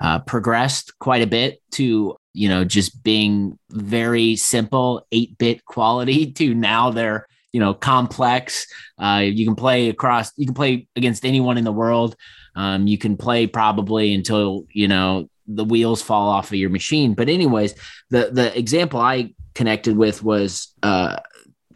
uh, 0.00 0.20
progressed 0.20 0.96
quite 1.00 1.22
a 1.22 1.26
bit 1.26 1.60
to, 1.72 2.16
you 2.34 2.48
know, 2.48 2.64
just 2.64 3.02
being 3.02 3.58
very 3.70 4.36
simple 4.36 5.08
8 5.10 5.36
bit 5.38 5.64
quality 5.64 6.30
to 6.34 6.54
now 6.54 6.90
they're, 6.90 7.26
you 7.50 7.58
know, 7.58 7.74
complex. 7.74 8.68
Uh, 8.96 9.24
you 9.24 9.44
can 9.44 9.56
play 9.56 9.88
across, 9.88 10.30
you 10.36 10.46
can 10.46 10.54
play 10.54 10.86
against 10.94 11.24
anyone 11.24 11.58
in 11.58 11.64
the 11.64 11.72
world. 11.72 12.14
Um, 12.54 12.86
you 12.86 12.96
can 12.96 13.16
play 13.16 13.48
probably 13.48 14.14
until, 14.14 14.66
you 14.70 14.86
know, 14.86 15.28
the 15.48 15.64
wheels 15.64 16.00
fall 16.00 16.28
off 16.28 16.52
of 16.52 16.58
your 16.58 16.70
machine. 16.70 17.14
But, 17.14 17.28
anyways, 17.28 17.74
the, 18.10 18.30
the 18.32 18.56
example 18.56 19.00
I 19.00 19.34
connected 19.54 19.96
with 19.96 20.22
was, 20.22 20.72
uh, 20.84 21.16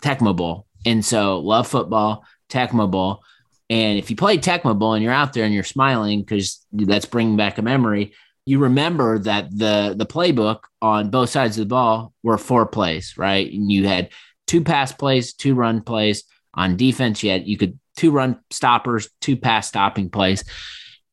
Tecmo 0.01 0.35
Bowl. 0.35 0.67
And 0.87 1.05
so 1.05 1.39
love 1.39 1.69
football, 1.69 2.25
Tecmo 2.49 2.91
Bowl. 2.91 3.23
And 3.69 3.99
if 3.99 4.11
you 4.11 4.17
play 4.17 4.39
Tecmo 4.39 4.77
Bowl 4.79 4.95
and 4.95 5.05
you're 5.05 5.13
out 5.13 5.33
there 5.33 5.45
and 5.45 5.55
you're 5.55 5.63
smiling 5.63 6.21
because 6.21 6.65
that's 6.73 7.07
bringing 7.07 7.37
back 7.37 7.59
a 7.59 7.63
memory, 7.63 8.15
you 8.47 8.59
remember 8.59 9.19
that 9.21 9.57
the 9.57 9.95
the 9.97 10.07
playbook 10.07 10.61
on 10.83 11.11
both 11.11 11.31
sides 11.31 11.57
of 11.59 11.69
the 11.69 11.73
ball 11.73 12.13
were 12.23 12.39
four 12.39 12.67
plays, 12.67 13.17
right? 13.17 13.51
And 13.53 13.71
you 13.71 13.87
had 13.87 14.11
two 14.47 14.65
pass 14.65 14.93
plays, 14.93 15.35
two 15.35 15.55
run 15.55 15.83
plays. 15.83 16.25
On 16.55 16.77
defense, 16.77 17.23
you 17.23 17.31
had 17.31 17.47
you 17.47 17.57
could 17.57 17.79
two 17.97 18.11
run 18.11 18.41
stoppers, 18.51 19.09
two 19.21 19.37
pass 19.37 19.69
stopping 19.69 20.11
plays, 20.11 20.43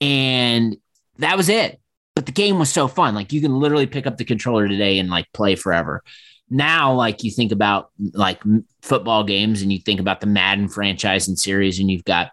and 0.02 0.78
that 1.20 1.38
was 1.38 1.50
it. 1.50 1.80
But 2.16 2.26
the 2.26 2.32
game 2.32 2.58
was 2.58 2.72
so 2.72 2.88
fun. 2.88 3.14
Like 3.14 3.32
you 3.32 3.42
can 3.42 3.60
literally 3.60 3.86
pick 3.86 4.08
up 4.08 4.18
the 4.18 4.26
controller 4.26 4.68
today 4.68 4.98
and 4.98 5.10
like 5.10 5.32
play 5.32 5.56
forever 5.56 6.02
now 6.50 6.94
like 6.94 7.24
you 7.24 7.32
think 7.32 7.52
about 7.52 7.92
like 8.14 8.42
football 8.82 9.24
games 9.24 9.62
and 9.62 9.72
you 9.72 9.80
think 9.80 10.00
about 10.00 10.22
the 10.22 10.28
Madden 10.28 10.68
franchise 10.70 11.28
and 11.28 11.38
series 11.38 11.80
and 11.80 11.92
you've 11.92 12.06
got 12.06 12.32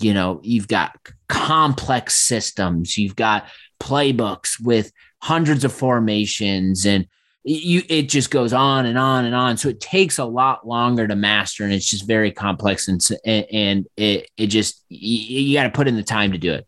you 0.00 0.12
know 0.12 0.40
you've 0.42 0.68
got 0.68 0.96
complex 1.28 2.14
systems. 2.14 2.98
You've 2.98 3.16
got 3.16 3.48
playbooks 3.80 4.60
with 4.60 4.92
hundreds 5.20 5.64
of 5.64 5.72
formations 5.72 6.84
and 6.84 7.06
you 7.44 7.82
it 7.88 8.08
just 8.08 8.30
goes 8.30 8.52
on 8.52 8.86
and 8.86 8.98
on 8.98 9.24
and 9.24 9.34
on. 9.34 9.56
So 9.56 9.68
it 9.68 9.80
takes 9.80 10.18
a 10.18 10.24
lot 10.24 10.66
longer 10.66 11.08
to 11.08 11.16
master 11.16 11.64
and 11.64 11.72
it's 11.72 11.88
just 11.88 12.06
very 12.06 12.30
complex 12.30 12.88
and 12.88 13.00
and 13.24 13.86
it 13.96 14.30
it 14.36 14.48
just 14.48 14.84
you, 14.88 15.40
you 15.40 15.56
got 15.56 15.64
to 15.64 15.70
put 15.70 15.88
in 15.88 15.96
the 15.96 16.02
time 16.02 16.32
to 16.32 16.38
do 16.38 16.52
it. 16.52 16.66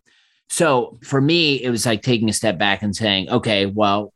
So 0.48 0.98
for 1.02 1.20
me 1.20 1.62
it 1.62 1.70
was 1.70 1.87
like 1.87 2.02
taking 2.02 2.28
a 2.28 2.33
step 2.33 2.59
back 2.59 2.83
and 2.83 2.94
saying 2.94 3.28
okay 3.28 3.66
well 3.66 4.12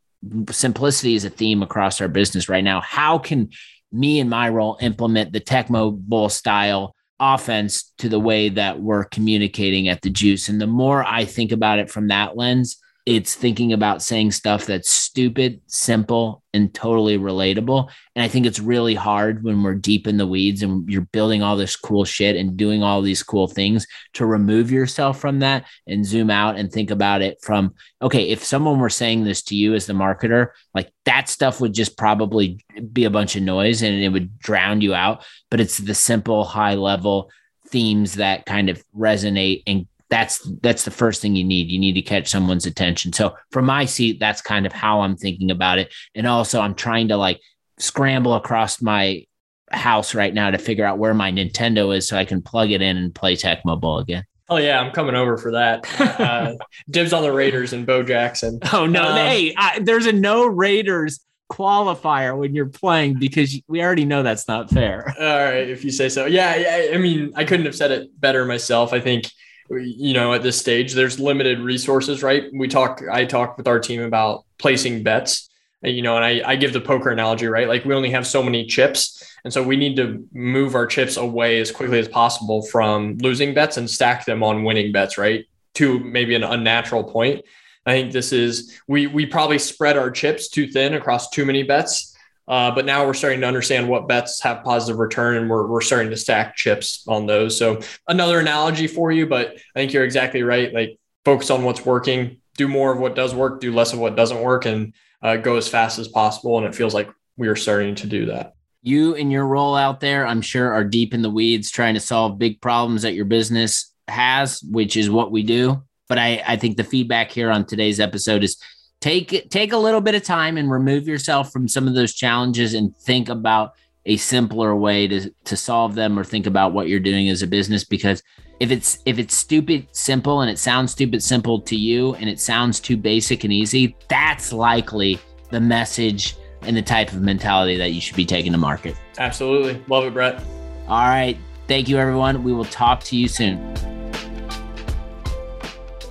simplicity 0.51 1.15
is 1.15 1.25
a 1.25 1.29
theme 1.29 1.61
across 1.61 2.01
our 2.01 2.07
business 2.07 2.49
right 2.49 2.63
now. 2.63 2.81
How 2.81 3.17
can 3.17 3.49
me 3.91 4.19
and 4.19 4.29
my 4.29 4.49
role 4.49 4.77
implement 4.81 5.33
the 5.33 5.41
Tecmo 5.41 5.97
Bowl 5.97 6.29
style 6.29 6.95
offense 7.19 7.91
to 7.97 8.09
the 8.09 8.19
way 8.19 8.49
that 8.49 8.79
we're 8.79 9.05
communicating 9.05 9.87
at 9.87 10.01
the 10.01 10.09
juice? 10.09 10.49
And 10.49 10.59
the 10.59 10.67
more 10.67 11.03
I 11.03 11.25
think 11.25 11.51
about 11.51 11.79
it 11.79 11.89
from 11.89 12.07
that 12.09 12.37
lens, 12.37 12.77
it's 13.09 13.33
thinking 13.33 13.73
about 13.73 14.03
saying 14.03 14.31
stuff 14.31 14.67
that's 14.67 14.93
stupid, 14.93 15.61
simple, 15.65 16.43
and 16.53 16.71
totally 16.75 17.17
relatable. 17.17 17.89
And 18.15 18.23
I 18.23 18.27
think 18.27 18.45
it's 18.45 18.59
really 18.59 18.93
hard 18.93 19.43
when 19.43 19.63
we're 19.63 19.73
deep 19.73 20.05
in 20.05 20.17
the 20.17 20.27
weeds 20.27 20.61
and 20.61 20.87
you're 20.87 21.01
building 21.01 21.41
all 21.41 21.57
this 21.57 21.75
cool 21.75 22.05
shit 22.05 22.35
and 22.35 22.55
doing 22.55 22.83
all 22.83 23.01
these 23.01 23.23
cool 23.23 23.47
things 23.47 23.87
to 24.13 24.27
remove 24.27 24.69
yourself 24.69 25.19
from 25.19 25.39
that 25.39 25.65
and 25.87 26.05
zoom 26.05 26.29
out 26.29 26.59
and 26.59 26.71
think 26.71 26.91
about 26.91 27.23
it 27.23 27.41
from, 27.41 27.73
okay, 27.99 28.29
if 28.29 28.43
someone 28.43 28.77
were 28.77 28.91
saying 28.91 29.23
this 29.23 29.41
to 29.41 29.55
you 29.55 29.73
as 29.73 29.87
the 29.87 29.93
marketer, 29.93 30.49
like 30.75 30.93
that 31.05 31.29
stuff 31.29 31.59
would 31.59 31.73
just 31.73 31.97
probably 31.97 32.63
be 32.93 33.05
a 33.05 33.09
bunch 33.09 33.35
of 33.35 33.41
noise 33.41 33.81
and 33.81 34.03
it 34.03 34.09
would 34.09 34.37
drown 34.37 34.81
you 34.81 34.93
out. 34.93 35.25
But 35.49 35.59
it's 35.59 35.79
the 35.79 35.95
simple, 35.95 36.43
high 36.43 36.75
level 36.75 37.31
themes 37.69 38.15
that 38.15 38.45
kind 38.45 38.69
of 38.69 38.83
resonate 38.95 39.63
and 39.65 39.87
that's 40.09 40.39
that's 40.61 40.85
the 40.85 40.91
first 40.91 41.21
thing 41.21 41.35
you 41.35 41.43
need 41.43 41.69
you 41.69 41.79
need 41.79 41.93
to 41.93 42.01
catch 42.01 42.27
someone's 42.27 42.65
attention 42.65 43.13
so 43.13 43.35
from 43.51 43.65
my 43.65 43.85
seat 43.85 44.19
that's 44.19 44.41
kind 44.41 44.65
of 44.65 44.73
how 44.73 45.01
i'm 45.01 45.15
thinking 45.15 45.51
about 45.51 45.77
it 45.77 45.93
and 46.15 46.27
also 46.27 46.59
i'm 46.59 46.75
trying 46.75 47.07
to 47.07 47.17
like 47.17 47.39
scramble 47.77 48.33
across 48.33 48.81
my 48.81 49.23
house 49.71 50.15
right 50.15 50.33
now 50.33 50.49
to 50.49 50.57
figure 50.57 50.85
out 50.85 50.97
where 50.97 51.13
my 51.13 51.31
nintendo 51.31 51.95
is 51.95 52.07
so 52.07 52.17
i 52.17 52.25
can 52.25 52.41
plug 52.41 52.71
it 52.71 52.81
in 52.81 52.97
and 52.97 53.13
play 53.13 53.35
tecmo 53.35 53.79
bowl 53.79 53.99
again 53.99 54.23
Oh 54.51 54.57
yeah, 54.57 54.79
I'm 54.79 54.91
coming 54.91 55.13
over 55.13 55.37
for 55.37 55.51
that. 55.51 55.85
Uh, 56.19 56.55
dibs 56.89 57.13
on 57.13 57.21
the 57.21 57.31
Raiders 57.31 57.71
and 57.71 57.85
Bo 57.85 58.03
Jackson. 58.03 58.59
Oh 58.73 58.85
no, 58.85 59.03
um, 59.03 59.15
hey, 59.15 59.53
I, 59.55 59.79
there's 59.79 60.05
a 60.05 60.11
no 60.11 60.47
Raiders 60.47 61.19
qualifier 61.51 62.37
when 62.37 62.53
you're 62.53 62.65
playing 62.65 63.19
because 63.19 63.55
we 63.67 63.81
already 63.81 64.05
know 64.05 64.23
that's 64.23 64.47
not 64.47 64.69
fair. 64.69 65.13
All 65.19 65.25
right, 65.25 65.69
if 65.69 65.85
you 65.85 65.91
say 65.91 66.09
so. 66.09 66.25
Yeah, 66.25 66.55
yeah. 66.55 66.95
I 66.95 66.97
mean, 66.97 67.31
I 67.35 67.43
couldn't 67.43 67.67
have 67.67 67.75
said 67.75 67.91
it 67.91 68.09
better 68.19 68.43
myself. 68.43 68.91
I 68.91 68.99
think 68.99 69.31
you 69.71 70.13
know 70.13 70.33
at 70.33 70.43
this 70.43 70.59
stage 70.59 70.93
there's 70.93 71.19
limited 71.19 71.59
resources 71.59 72.23
right? 72.23 72.45
We 72.53 72.67
talk 72.67 73.01
i 73.11 73.25
talk 73.25 73.57
with 73.57 73.67
our 73.67 73.79
team 73.79 74.01
about 74.01 74.45
placing 74.57 75.03
bets. 75.03 75.49
You 75.81 76.01
know 76.01 76.15
and 76.15 76.25
I, 76.25 76.41
I 76.45 76.55
give 76.55 76.73
the 76.73 76.81
poker 76.81 77.09
analogy 77.09 77.47
right? 77.47 77.67
Like 77.67 77.85
we 77.85 77.93
only 77.93 78.09
have 78.11 78.27
so 78.27 78.43
many 78.43 78.65
chips. 78.65 79.23
And 79.45 79.53
so 79.53 79.63
we 79.63 79.77
need 79.77 79.95
to 79.95 80.27
move 80.33 80.75
our 80.75 80.85
chips 80.85 81.15
away 81.15 81.61
as 81.61 81.71
quickly 81.71 81.99
as 81.99 82.09
possible 82.09 82.61
from 82.63 83.17
losing 83.19 83.53
bets 83.53 83.77
and 83.77 83.89
stack 83.89 84.25
them 84.25 84.43
on 84.43 84.63
winning 84.63 84.91
bets 84.91 85.17
right? 85.17 85.45
To 85.75 85.99
maybe 85.99 86.35
an 86.35 86.43
unnatural 86.43 87.03
point. 87.03 87.45
I 87.85 87.93
think 87.93 88.11
this 88.11 88.33
is 88.33 88.79
we 88.87 89.07
we 89.07 89.25
probably 89.25 89.59
spread 89.59 89.97
our 89.97 90.11
chips 90.11 90.49
too 90.49 90.67
thin 90.67 90.93
across 90.93 91.29
too 91.29 91.45
many 91.45 91.63
bets 91.63 92.15
Uh, 92.49 92.71
but 92.71 92.83
now 92.83 93.05
we're 93.05 93.13
starting 93.13 93.39
to 93.41 93.47
understand 93.47 93.87
what 93.87 94.07
bets 94.07 94.41
have 94.41 94.63
positive 94.63 94.97
return 94.97 95.37
and 95.37 95.47
we're, 95.47 95.67
we're 95.67 95.81
starting 95.81 96.09
to 96.09 96.17
stack 96.17 96.55
chips 96.55 97.05
on 97.07 97.27
those. 97.27 97.55
So 97.55 97.79
another 98.07 98.39
analogy 98.39 98.87
for 98.87 99.11
you, 99.11 99.27
but 99.27 99.55
I 99.75 99.79
think 99.79 99.93
you're 99.93 100.03
exactly 100.03 100.41
right. 100.41 100.73
Like 100.73 100.99
focus 101.23 101.51
on 101.51 101.63
what's 101.63 101.85
working, 101.85 102.37
do 102.57 102.67
more 102.67 102.91
of 102.91 102.99
what 102.99 103.15
does 103.15 103.35
work, 103.35 103.61
do 103.61 103.71
less 103.71 103.93
of 103.93 103.99
what 103.99 104.15
doesn't 104.15 104.41
work, 104.41 104.65
and 104.65 104.95
uh, 105.21 105.35
go 105.37 105.57
as 105.57 105.67
fast 105.67 105.99
as 105.99 106.07
possible. 106.07 106.57
And 106.57 106.65
it 106.65 106.73
feels 106.73 106.95
like 106.95 107.11
we 107.37 107.47
are 107.49 107.55
starting 107.55 107.93
to 107.95 108.07
do 108.07 108.25
that. 108.25 108.55
You 108.81 109.13
and 109.13 109.31
your 109.31 109.45
role 109.45 109.75
out 109.75 109.99
there, 109.99 110.25
I'm 110.25 110.41
sure, 110.41 110.71
are 110.73 110.83
deep 110.83 111.13
in 111.13 111.21
the 111.21 111.29
weeds 111.29 111.69
trying 111.69 111.93
to 111.93 111.99
solve 111.99 112.39
big 112.39 112.61
problems 112.61 113.03
that 113.03 113.13
your 113.13 113.25
business 113.25 113.93
has, 114.07 114.61
which 114.63 114.97
is 114.97 115.09
what 115.09 115.31
we 115.31 115.43
do. 115.43 115.83
But 116.07 116.17
I, 116.17 116.41
I 116.47 116.55
think 116.55 116.77
the 116.77 116.83
feedback 116.83 117.29
here 117.29 117.51
on 117.51 117.65
today's 117.65 117.99
episode 117.99 118.43
is 118.43 118.57
take 119.01 119.49
take 119.49 119.71
a 119.71 119.77
little 119.77 120.01
bit 120.01 120.15
of 120.15 120.23
time 120.23 120.57
and 120.57 120.69
remove 120.69 121.07
yourself 121.07 121.51
from 121.51 121.67
some 121.67 121.87
of 121.87 121.93
those 121.93 122.13
challenges 122.13 122.73
and 122.73 122.95
think 122.97 123.29
about 123.29 123.73
a 124.05 124.17
simpler 124.17 124.75
way 124.75 125.07
to 125.07 125.29
to 125.45 125.55
solve 125.55 125.95
them 125.95 126.17
or 126.17 126.23
think 126.23 126.47
about 126.47 126.73
what 126.73 126.87
you're 126.87 126.99
doing 126.99 127.29
as 127.29 127.41
a 127.41 127.47
business 127.47 127.83
because 127.83 128.23
if 128.59 128.71
it's 128.71 128.99
if 129.05 129.19
it's 129.19 129.35
stupid 129.35 129.87
simple 129.91 130.41
and 130.41 130.49
it 130.49 130.59
sounds 130.59 130.91
stupid 130.91 131.23
simple 131.23 131.61
to 131.61 131.75
you 131.75 132.15
and 132.15 132.29
it 132.29 132.39
sounds 132.39 132.79
too 132.79 132.97
basic 132.97 133.43
and 133.43 133.53
easy 133.53 133.95
that's 134.09 134.51
likely 134.51 135.19
the 135.51 135.59
message 135.59 136.35
and 136.63 136.75
the 136.75 136.81
type 136.81 137.11
of 137.13 137.21
mentality 137.21 137.77
that 137.77 137.91
you 137.91 138.01
should 138.01 138.17
be 138.17 138.25
taking 138.25 138.51
to 138.51 138.57
market. 138.57 138.95
Absolutely. 139.17 139.81
Love 139.87 140.05
it 140.05 140.13
brett. 140.13 140.43
All 140.87 141.07
right. 141.07 141.37
Thank 141.67 141.87
you 141.87 141.97
everyone. 141.97 142.43
We 142.43 142.51
will 142.51 142.65
talk 142.65 143.01
to 143.05 143.15
you 143.15 143.27
soon 143.27 143.98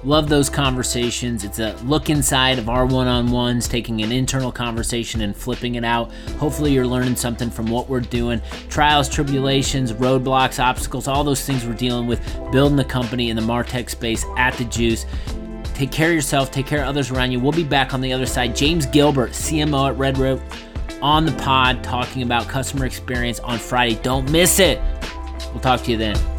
Love 0.05 0.29
those 0.29 0.49
conversations. 0.49 1.43
It's 1.43 1.59
a 1.59 1.75
look 1.85 2.09
inside 2.09 2.61
of 2.61 2.69
our 2.69 2.87
one 2.87 3.09
on 3.09 3.33
ones, 3.33 3.67
taking 3.67 4.01
an 4.03 4.13
internal 4.13 4.53
conversation 4.53 5.23
and 5.23 5.37
flipping 5.37 5.75
it 5.75 5.85
out. 5.85 6.13
Hopefully, 6.39 6.73
you're 6.73 6.87
learning 6.87 7.17
something 7.17 7.51
from 7.51 7.67
what 7.67 7.89
we're 7.89 8.01
doing 8.01 8.41
trials, 8.69 9.09
tribulations, 9.09 9.93
roadblocks, 9.93 10.63
obstacles, 10.63 11.09
all 11.09 11.25
those 11.25 11.45
things 11.45 11.67
we're 11.67 11.75
dealing 11.75 12.07
with, 12.07 12.21
building 12.53 12.77
the 12.77 12.85
company 12.85 13.31
in 13.31 13.37
the 13.37 13.43
Martech 13.43 13.91
space 13.91 14.25
at 14.37 14.55
the 14.55 14.65
Juice. 14.65 15.05
Take 15.75 15.91
care 15.91 16.11
of 16.11 16.15
yourself, 16.15 16.53
take 16.53 16.67
care 16.67 16.83
of 16.83 16.89
others 16.89 17.11
around 17.11 17.33
you. 17.33 17.41
We'll 17.41 17.53
be 17.53 17.65
back 17.65 17.93
on 17.93 18.01
the 18.01 18.13
other 18.13 18.27
side. 18.27 18.55
James 18.55 18.87
Gilbert, 18.87 19.33
CMO 19.33 19.91
at 19.91 19.99
Red 19.99 20.17
Rope, 20.17 20.41
on 21.03 21.27
the 21.27 21.33
pod 21.33 21.83
talking 21.83 22.23
about 22.23 22.47
customer 22.47 22.87
experience 22.87 23.41
on 23.41 23.59
Friday. 23.59 23.97
Don't 24.03 24.31
miss 24.31 24.61
it. 24.61 24.81
We'll 25.51 25.61
talk 25.61 25.83
to 25.83 25.91
you 25.91 25.97
then. 25.97 26.38